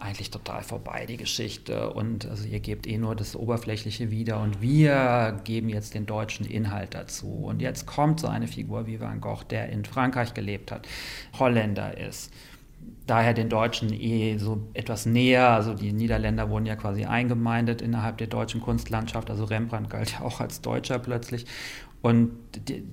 eigentlich 0.00 0.30
total 0.30 0.62
vorbei, 0.62 1.06
die 1.06 1.16
Geschichte. 1.16 1.92
Und 1.92 2.26
also 2.26 2.46
ihr 2.48 2.60
gebt 2.60 2.86
eh 2.86 2.98
nur 2.98 3.14
das 3.14 3.36
Oberflächliche 3.36 4.10
wieder 4.10 4.40
und 4.40 4.60
wir 4.60 5.40
geben 5.44 5.68
jetzt 5.68 5.94
den 5.94 6.06
deutschen 6.06 6.46
Inhalt 6.46 6.94
dazu. 6.94 7.28
Und 7.28 7.60
jetzt 7.62 7.86
kommt 7.86 8.20
so 8.20 8.26
eine 8.26 8.48
Figur 8.48 8.86
wie 8.86 8.98
Van 8.98 9.20
Gogh, 9.20 9.44
der 9.44 9.68
in 9.68 9.84
Frankreich 9.84 10.34
gelebt 10.34 10.72
hat, 10.72 10.88
Holländer 11.38 11.96
ist. 11.98 12.32
Daher 13.06 13.34
den 13.34 13.48
Deutschen 13.48 13.92
eh 13.92 14.38
so 14.38 14.68
etwas 14.72 15.04
näher. 15.04 15.48
Also 15.48 15.74
die 15.74 15.92
Niederländer 15.92 16.48
wurden 16.48 16.66
ja 16.66 16.76
quasi 16.76 17.04
eingemeindet 17.04 17.82
innerhalb 17.82 18.18
der 18.18 18.28
deutschen 18.28 18.60
Kunstlandschaft. 18.60 19.30
Also 19.30 19.44
Rembrandt 19.44 19.90
galt 19.90 20.12
ja 20.18 20.20
auch 20.22 20.40
als 20.40 20.60
Deutscher 20.60 20.98
plötzlich. 20.98 21.46
Und 22.02 22.30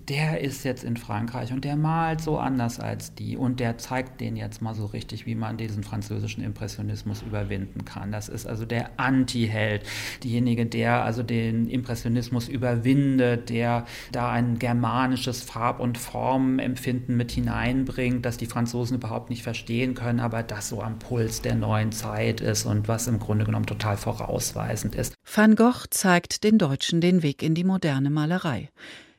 der 0.10 0.42
ist 0.42 0.66
jetzt 0.66 0.84
in 0.84 0.98
Frankreich 0.98 1.54
und 1.54 1.64
der 1.64 1.78
malt 1.78 2.20
so 2.20 2.38
anders 2.38 2.82
als 2.82 3.16
die 3.16 3.38
und 3.38 3.62
der 3.62 3.78
zeigt 3.78 4.20
denen 4.20 4.36
jetzt 4.36 4.62
mal 4.62 4.76
so 4.76 4.86
richtig, 4.86 5.26
wie 5.26 5.34
man 5.34 5.56
diesen 5.56 5.84
französischen 5.84 6.44
Impressionismus 6.44 7.22
überwinden 7.22 7.86
kann. 7.86 8.12
Das 8.12 8.28
ist 8.28 8.46
also 8.46 8.66
der 8.66 9.00
Anti-Held, 9.00 9.84
diejenige, 10.24 10.66
der 10.66 11.06
also 11.06 11.24
den 11.24 11.70
Impressionismus 11.70 12.50
überwindet, 12.50 13.50
der 13.50 13.86
da 14.12 14.30
ein 14.30 14.60
germanisches 14.60 15.42
Farb- 15.42 15.80
und 15.80 15.98
Formempfinden 15.98 17.16
mit 17.16 17.32
hineinbringt, 17.32 18.26
das 18.26 18.36
die 18.36 18.46
Franzosen 18.46 18.98
überhaupt 18.98 19.30
nicht 19.30 19.42
verstehen 19.42 19.77
können, 19.86 20.20
aber 20.20 20.44
das 20.44 20.70
so 20.70 20.82
am 20.82 21.00
Puls 21.00 21.42
der 21.42 21.56
neuen 21.56 21.92
Zeit 21.92 22.42
ist 22.42 22.66
und 22.66 22.88
was 22.88 23.08
im 23.08 23.20
Grunde 23.20 23.46
genommen 23.46 23.66
total 23.66 23.98
vorausweisend 23.98 24.96
ist. 24.96 25.14
Van 25.24 25.56
Gogh 25.56 25.86
zeigt 25.90 26.44
den 26.44 26.58
Deutschen 26.58 27.02
den 27.02 27.24
Weg 27.24 27.44
in 27.44 27.56
die 27.56 27.64
moderne 27.64 28.10
Malerei. 28.10 28.70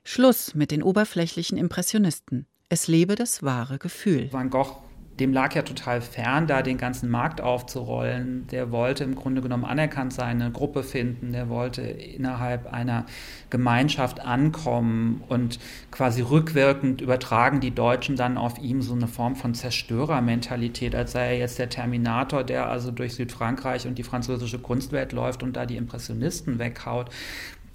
Schluss 0.04 0.54
mit 0.54 0.70
den 0.70 0.82
oberflächlichen 0.82 1.58
Impressionisten. 1.58 2.46
Es 2.68 2.88
lebe 2.88 3.14
das 3.14 3.42
wahre 3.42 3.78
Gefühl. 3.78 4.32
Van 4.32 4.50
Gogh, 4.50 4.82
dem 5.20 5.32
lag 5.32 5.54
ja 5.54 5.62
total 5.62 6.00
fern, 6.00 6.46
da 6.46 6.62
den 6.62 6.78
ganzen 6.78 7.10
Markt 7.10 7.40
aufzurollen. 7.40 8.46
Der 8.48 8.70
wollte 8.70 9.04
im 9.04 9.14
Grunde 9.14 9.40
genommen 9.40 9.64
anerkannt 9.64 10.12
sein, 10.12 10.40
eine 10.40 10.52
Gruppe 10.52 10.82
finden. 10.82 11.32
Der 11.32 11.48
wollte 11.48 11.82
innerhalb 11.82 12.72
einer 12.72 13.06
Gemeinschaft 13.50 14.20
ankommen 14.20 15.22
und 15.28 15.58
quasi 15.90 16.22
rückwirkend 16.22 17.00
übertragen 17.00 17.60
die 17.60 17.74
Deutschen 17.74 18.16
dann 18.16 18.38
auf 18.38 18.58
ihm 18.58 18.80
so 18.82 18.94
eine 18.94 19.08
Form 19.08 19.34
von 19.34 19.54
Zerstörermentalität, 19.54 20.94
als 20.94 21.12
sei 21.12 21.34
er 21.34 21.38
jetzt 21.38 21.58
der 21.58 21.68
Terminator, 21.68 22.44
der 22.44 22.68
also 22.68 22.90
durch 22.90 23.14
Südfrankreich 23.14 23.86
und 23.86 23.98
die 23.98 24.04
französische 24.04 24.58
Kunstwelt 24.58 25.12
läuft 25.12 25.42
und 25.42 25.56
da 25.56 25.66
die 25.66 25.76
Impressionisten 25.76 26.58
weghaut. 26.58 27.10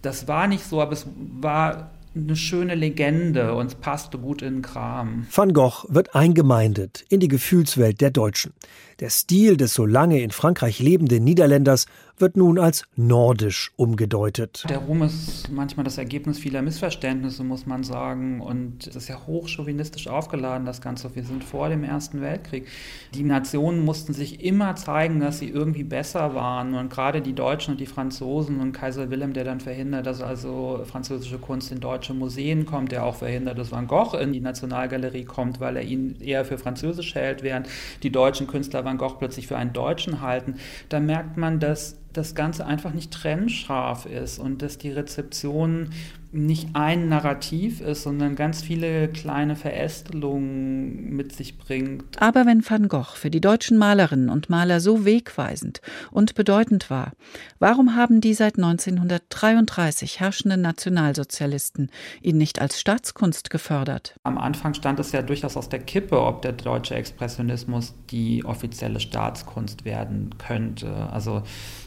Das 0.02 0.28
war 0.28 0.48
nicht 0.48 0.66
so, 0.66 0.82
aber 0.82 0.94
es 0.94 1.08
war 1.40 1.92
eine 2.16 2.36
schöne 2.36 2.76
Legende 2.76 3.56
und 3.56 3.68
es 3.68 3.76
passte 3.76 4.18
gut 4.18 4.42
in 4.42 4.56
den 4.56 4.62
Kram. 4.62 5.26
Van 5.32 5.54
Gogh 5.54 5.86
wird 5.90 6.16
eingemeindet 6.16 7.06
in 7.10 7.20
die 7.20 7.28
Gefühlswelt 7.28 8.02
der 8.02 8.12
Deutschen. 8.12 8.54
Der 9.00 9.10
Stil 9.10 9.58
des 9.58 9.74
so 9.74 9.86
lange 9.86 10.22
in 10.22 10.32
Frankreich 10.32 10.80
lebenden 10.80 11.24
Niederländers 11.24 11.88
wird 12.18 12.38
nun 12.38 12.60
als 12.60 12.84
nordisch 12.96 13.72
umgedeutet. 13.76 14.66
Der 14.70 14.80
Ruhm 14.80 15.04
ist 15.04 15.50
manchmal 15.52 15.84
das 15.84 15.98
Ergebnis 15.98 16.40
vieler 16.40 16.62
Missverständnisse, 16.62 17.44
muss 17.44 17.66
man 17.66 17.84
sagen. 17.84 18.42
Und 18.42 18.88
es 18.88 18.96
ist 18.96 19.08
ja 19.08 19.26
hochchauvinistisch 19.26 20.08
aufgeladen, 20.08 20.66
das 20.66 20.82
Ganze. 20.82 21.16
Wir 21.16 21.24
sind 21.24 21.44
vor 21.44 21.70
dem 21.70 21.84
Ersten 21.84 22.22
Weltkrieg. 22.22 22.68
Die 23.14 23.24
Nationen 23.24 23.84
mussten 23.84 24.14
sich 24.14 24.44
immer 24.44 24.76
zeigen, 24.76 25.20
dass 25.20 25.40
sie 25.40 25.50
irgendwie 25.50 25.84
besser 25.84 26.36
waren. 26.36 26.76
Und 26.76 26.90
gerade 26.90 27.22
die 27.22 27.34
Deutschen 27.34 27.72
und 27.72 27.80
die 27.80 27.86
Franzosen 27.86 28.60
und 28.60 28.74
Kaiser 28.74 29.10
Wilhelm, 29.10 29.34
der 29.34 29.44
dann 29.44 29.60
verhindert, 29.60 30.06
dass 30.06 30.22
also 30.22 30.82
französische 30.86 31.40
Kunst 31.40 31.72
in 31.72 31.80
deutsche 31.80 32.14
Museen 32.14 32.66
kommt, 32.66 32.92
der 32.92 33.06
auch 33.06 33.16
verhindert, 33.16 33.58
dass 33.58 33.72
Van 33.72 33.88
Gogh 33.88 34.18
in 34.18 34.34
die 34.34 34.42
Nationalgalerie 34.42 35.26
kommt, 35.26 35.60
weil 35.60 35.78
er 35.78 35.84
ihn 35.84 36.16
eher 36.20 36.46
für 36.46 36.58
französisch 36.58 37.16
hält, 37.16 37.44
während 37.44 37.68
die 38.04 38.12
deutschen 38.12 38.48
Künstler 38.48 38.86
Van 38.86 38.98
Gogh 38.98 39.18
plötzlich 39.18 39.48
für 39.48 39.58
einen 39.58 39.74
Deutschen 39.74 40.22
halten. 40.22 40.56
Da 40.90 41.00
merkt 41.00 41.38
man, 41.38 41.60
dass 41.60 41.98
das 42.14 42.36
Ganze 42.36 42.66
einfach 42.66 42.94
nicht 42.94 43.12
trennscharf 43.12 44.06
ist 44.06 44.40
und 44.40 44.62
dass 44.62 44.78
die 44.78 44.92
Rezeption 44.92 45.90
nicht 46.34 46.70
ein 46.74 47.10
Narrativ 47.10 47.80
ist, 47.80 48.04
sondern 48.04 48.36
ganz 48.36 48.64
viele 48.64 49.08
kleine 49.08 49.56
Verästelungen 49.56 51.16
mit 51.16 51.32
sich 51.32 51.60
bringt. 51.60 52.20
Aber 52.20 52.46
wenn 52.48 52.68
Van 52.68 52.88
Gogh 52.88 53.16
für 53.16 53.30
die 53.30 53.40
deutschen 53.40 53.78
Malerinnen 53.78 54.30
und 54.30 54.50
Maler 54.50 54.80
so 54.80 55.06
wegweisend 55.06 55.82
und 56.10 56.34
bedeutend 56.34 56.90
war, 56.90 57.12
warum 57.60 57.96
haben 57.96 58.20
die 58.20 58.34
seit 58.34 58.56
1933 58.58 60.20
herrschenden 60.20 60.62
Nationalsozialisten 60.62 61.92
ihn 62.24 62.38
nicht 62.38 62.60
als 62.60 62.80
Staatskunst 62.80 63.52
gefördert? 63.52 64.16
Am 64.24 64.40
Anfang 64.40 64.74
stand 64.74 65.00
es 65.00 65.12
ja 65.12 65.22
durchaus 65.22 65.56
aus 65.56 65.70
der 65.70 65.80
Kippe, 65.80 66.20
ob 66.20 66.42
der 66.42 66.54
deutsche 66.54 66.96
Expressionismus 66.96 67.94
die 68.10 68.44
offizielle 68.44 69.00
Staatskunst 69.00 69.86
werden 69.86 70.32
könnte. 70.40 71.10
Also 71.12 71.44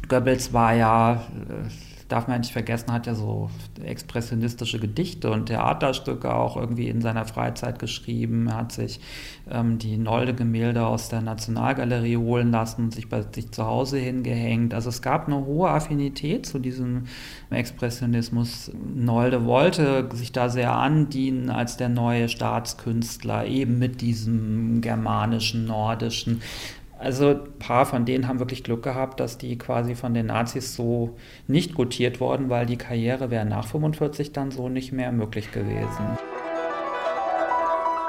Goebbels 0.08 0.52
war 0.52 0.74
ja 0.74 1.14
äh, 1.14 1.68
darf 2.08 2.28
man 2.28 2.40
nicht 2.40 2.52
vergessen, 2.52 2.92
hat 2.92 3.06
ja 3.06 3.14
so 3.14 3.50
expressionistische 3.82 4.78
Gedichte 4.78 5.30
und 5.30 5.46
Theaterstücke 5.46 6.32
auch 6.32 6.56
irgendwie 6.56 6.88
in 6.88 7.00
seiner 7.00 7.24
Freizeit 7.24 7.78
geschrieben. 7.78 8.46
Er 8.48 8.56
hat 8.58 8.72
sich 8.72 9.00
ähm, 9.50 9.78
die 9.78 9.96
Nolde-Gemälde 9.96 10.86
aus 10.86 11.08
der 11.08 11.20
Nationalgalerie 11.20 12.16
holen 12.16 12.52
lassen 12.52 12.84
und 12.84 12.94
sich 12.94 13.08
bei 13.08 13.22
sich 13.22 13.50
zu 13.50 13.66
Hause 13.66 13.98
hingehängt. 13.98 14.72
Also 14.72 14.88
es 14.88 15.02
gab 15.02 15.26
eine 15.26 15.44
hohe 15.44 15.68
Affinität 15.68 16.46
zu 16.46 16.58
diesem 16.58 17.04
Expressionismus. 17.50 18.70
Nolde 18.94 19.44
wollte 19.44 20.08
sich 20.12 20.30
da 20.30 20.48
sehr 20.48 20.72
andienen 20.72 21.50
als 21.50 21.76
der 21.76 21.88
neue 21.88 22.28
Staatskünstler, 22.28 23.46
eben 23.46 23.78
mit 23.78 24.00
diesem 24.00 24.80
germanischen, 24.80 25.66
nordischen. 25.66 26.40
Also 26.98 27.28
ein 27.30 27.58
paar 27.58 27.84
von 27.84 28.06
denen 28.06 28.26
haben 28.26 28.38
wirklich 28.38 28.64
Glück 28.64 28.82
gehabt, 28.82 29.20
dass 29.20 29.36
die 29.36 29.58
quasi 29.58 29.94
von 29.94 30.14
den 30.14 30.26
Nazis 30.26 30.74
so 30.74 31.16
nicht 31.46 31.74
gutiert 31.74 32.20
wurden, 32.20 32.48
weil 32.48 32.64
die 32.64 32.78
Karriere 32.78 33.30
wäre 33.30 33.44
nach 33.44 33.66
45 33.66 34.32
dann 34.32 34.50
so 34.50 34.68
nicht 34.68 34.92
mehr 34.92 35.12
möglich 35.12 35.52
gewesen. 35.52 36.18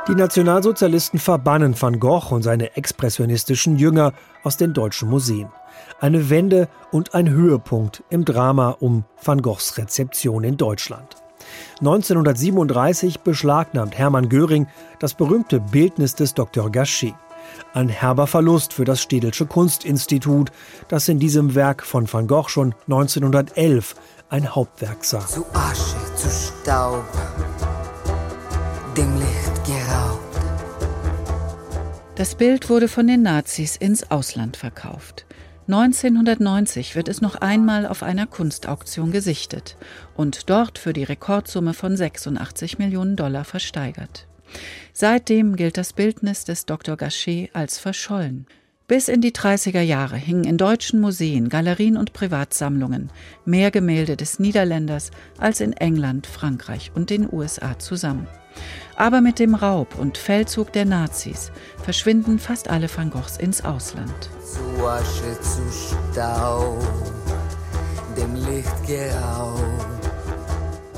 Die 0.08 0.16
Nationalsozialisten 0.16 1.20
verbannen 1.20 1.76
Van 1.80 2.00
Gogh 2.00 2.34
und 2.34 2.42
seine 2.42 2.78
expressionistischen 2.78 3.76
Jünger 3.76 4.14
aus 4.44 4.56
den 4.56 4.74
deutschen 4.74 5.10
Museen. 5.10 5.50
Eine 6.00 6.30
Wende 6.30 6.70
und 6.92 7.14
ein 7.14 7.30
Höhepunkt 7.30 8.04
im 8.10 8.24
Drama 8.24 8.70
um 8.80 9.04
Van 9.22 9.42
Goghs 9.42 9.78
Rezeption 9.78 10.46
in 10.46 10.56
Deutschland. 10.56 11.18
1937 11.80 13.20
beschlagnahmt 13.20 13.98
Hermann 13.98 14.30
Göring 14.30 14.68
das 15.00 15.14
berühmte 15.14 15.60
Bildnis 15.60 16.16
des 16.16 16.34
Dr. 16.34 16.72
Gachet. 16.72 17.14
Ein 17.74 17.90
herber 17.90 18.28
Verlust 18.28 18.74
für 18.74 18.86
das 18.86 19.02
Städelsche 19.02 19.46
Kunstinstitut, 19.46 20.52
das 20.88 21.08
in 21.10 21.20
diesem 21.20 21.56
Werk 21.56 21.86
von 21.86 22.12
Van 22.12 22.28
Gogh 22.28 22.50
schon 22.50 22.74
1911 22.88 23.96
ein 24.30 24.56
Hauptwerk 24.56 25.04
sah. 25.06 25.26
Zu 25.26 25.46
Asche, 25.54 26.16
zu 26.16 26.30
Staub, 26.30 27.06
dem 28.96 29.16
Licht 29.18 29.66
geraubt. 29.66 30.28
Das 32.16 32.36
Bild 32.36 32.70
wurde 32.70 32.88
von 32.88 33.08
den 33.08 33.22
Nazis 33.22 33.76
ins 33.76 34.10
Ausland 34.10 34.58
verkauft. 34.58 35.28
1990 35.68 36.96
wird 36.96 37.10
es 37.10 37.22
noch 37.22 37.36
einmal 37.36 37.86
auf 37.86 38.02
einer 38.02 38.26
Kunstauktion 38.26 39.12
gesichtet 39.12 39.76
und 40.16 40.50
dort 40.50 40.80
für 40.80 40.94
die 40.94 41.04
Rekordsumme 41.04 41.74
von 41.74 41.96
86 41.96 42.80
Millionen 42.80 43.18
Dollar 43.18 43.44
versteigert. 43.44 44.28
Seitdem 44.94 45.56
gilt 45.56 45.78
das 45.78 45.94
Bildnis 45.94 46.44
des 46.46 46.66
Dr. 46.66 46.98
Gachet 46.98 47.50
als 47.54 47.80
verschollen. 47.80 48.48
Bis 48.88 49.10
in 49.10 49.20
die 49.20 49.34
30er 49.34 49.82
Jahre 49.82 50.16
hingen 50.16 50.46
in 50.46 50.58
deutschen 50.58 51.02
Museen, 51.02 51.50
Galerien 51.50 51.98
und 51.98 52.14
Privatsammlungen 52.14 53.12
mehr 53.44 53.70
Gemälde 53.70 54.16
des 54.16 54.40
Niederländers 54.40 55.12
als 55.38 55.60
in 55.60 55.74
England, 55.74 56.26
Frankreich 56.26 56.92
und 56.96 57.10
den 57.10 57.28
USA 57.32 57.78
zusammen. 57.80 58.28
Aber 58.96 59.20
mit 59.20 59.40
dem 59.40 59.56
Raub 59.56 60.00
und 60.00 60.18
Feldzug 60.18 60.72
der 60.72 60.86
Nazis 60.86 61.52
verschwinden 61.84 62.40
fast 62.40 62.70
alle 62.70 62.90
Van 62.90 63.10
Goghs 63.10 63.36
ins 63.38 63.64
Ausland. 63.64 64.30
Zu 64.42 64.88
Asche, 64.88 65.38
zu 65.42 65.62
Staub, 66.14 66.80
dem 68.16 68.36
Licht 68.36 68.88
geraubt. 68.88 69.62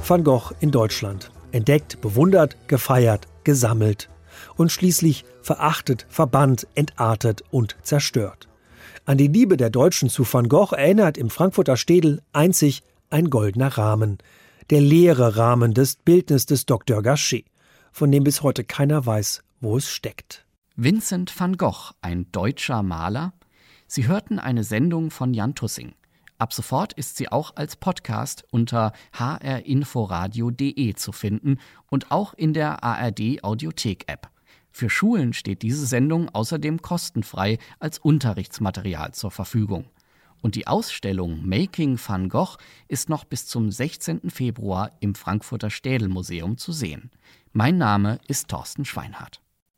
Van 0.07 0.23
Gogh 0.23 0.53
in 0.59 0.69
Deutschland. 0.69 1.31
Entdeckt, 1.51 2.01
bewundert, 2.01 2.55
gefeiert, 2.67 3.27
gesammelt 3.43 4.09
und 4.55 4.71
schließlich 4.71 5.25
verachtet, 5.41 6.05
verbannt, 6.09 6.67
entartet 6.75 7.43
und 7.51 7.75
zerstört. 7.81 8.47
An 9.05 9.17
die 9.17 9.27
Liebe 9.27 9.57
der 9.57 9.69
Deutschen 9.69 10.09
zu 10.09 10.23
Van 10.31 10.49
Gogh 10.49 10.75
erinnert 10.75 11.17
im 11.17 11.29
Frankfurter 11.29 11.77
Städel 11.77 12.21
einzig 12.31 12.83
ein 13.09 13.29
goldener 13.29 13.77
Rahmen, 13.77 14.19
der 14.69 14.81
leere 14.81 15.35
Rahmen 15.35 15.73
des 15.73 15.95
Bildnisses 15.95 16.45
des 16.45 16.65
Dr. 16.65 17.01
Gachet, 17.01 17.45
von 17.91 18.11
dem 18.11 18.23
bis 18.23 18.43
heute 18.43 18.63
keiner 18.63 19.05
weiß, 19.05 19.41
wo 19.61 19.77
es 19.77 19.89
steckt. 19.89 20.45
Vincent 20.75 21.33
van 21.37 21.57
Gogh, 21.57 21.91
ein 22.01 22.31
deutscher 22.31 22.83
Maler? 22.83 23.33
Sie 23.87 24.07
hörten 24.07 24.37
eine 24.37 24.63
Sendung 24.63 25.09
von 25.09 25.33
Jan 25.33 25.55
Tussing. 25.55 25.93
Ab 26.39 26.53
sofort 26.53 26.93
ist 26.93 27.17
sie 27.17 27.29
auch 27.29 27.57
als 27.57 27.75
Podcast 27.75 28.45
unter 28.49 28.93
hrinforadio.de 29.11 30.93
zu 30.93 31.11
finden 31.11 31.59
und 31.89 32.11
auch 32.11 32.33
in 32.33 32.53
der 32.53 32.81
ARD 32.81 33.43
Audiothek 33.43 34.05
App. 34.07 34.29
Für 34.71 34.89
Schulen 34.89 35.33
steht 35.33 35.63
diese 35.63 35.85
Sendung 35.85 36.29
außerdem 36.29 36.81
kostenfrei 36.81 37.57
als 37.79 37.99
Unterrichtsmaterial 37.99 39.13
zur 39.13 39.31
Verfügung. 39.31 39.85
Und 40.41 40.55
die 40.55 40.65
Ausstellung 40.65 41.45
Making 41.45 41.99
Van 41.99 42.29
Gogh 42.29 42.55
ist 42.87 43.09
noch 43.09 43.25
bis 43.25 43.45
zum 43.45 43.69
16. 43.69 44.29
Februar 44.29 44.91
im 45.01 45.15
Frankfurter 45.15 45.69
Städelmuseum 45.69 46.57
zu 46.57 46.71
sehen. 46.71 47.11
Mein 47.51 47.77
Name 47.77 48.19
ist 48.29 48.47
Thorsten 48.47 48.85
Schweinhardt. 48.85 49.41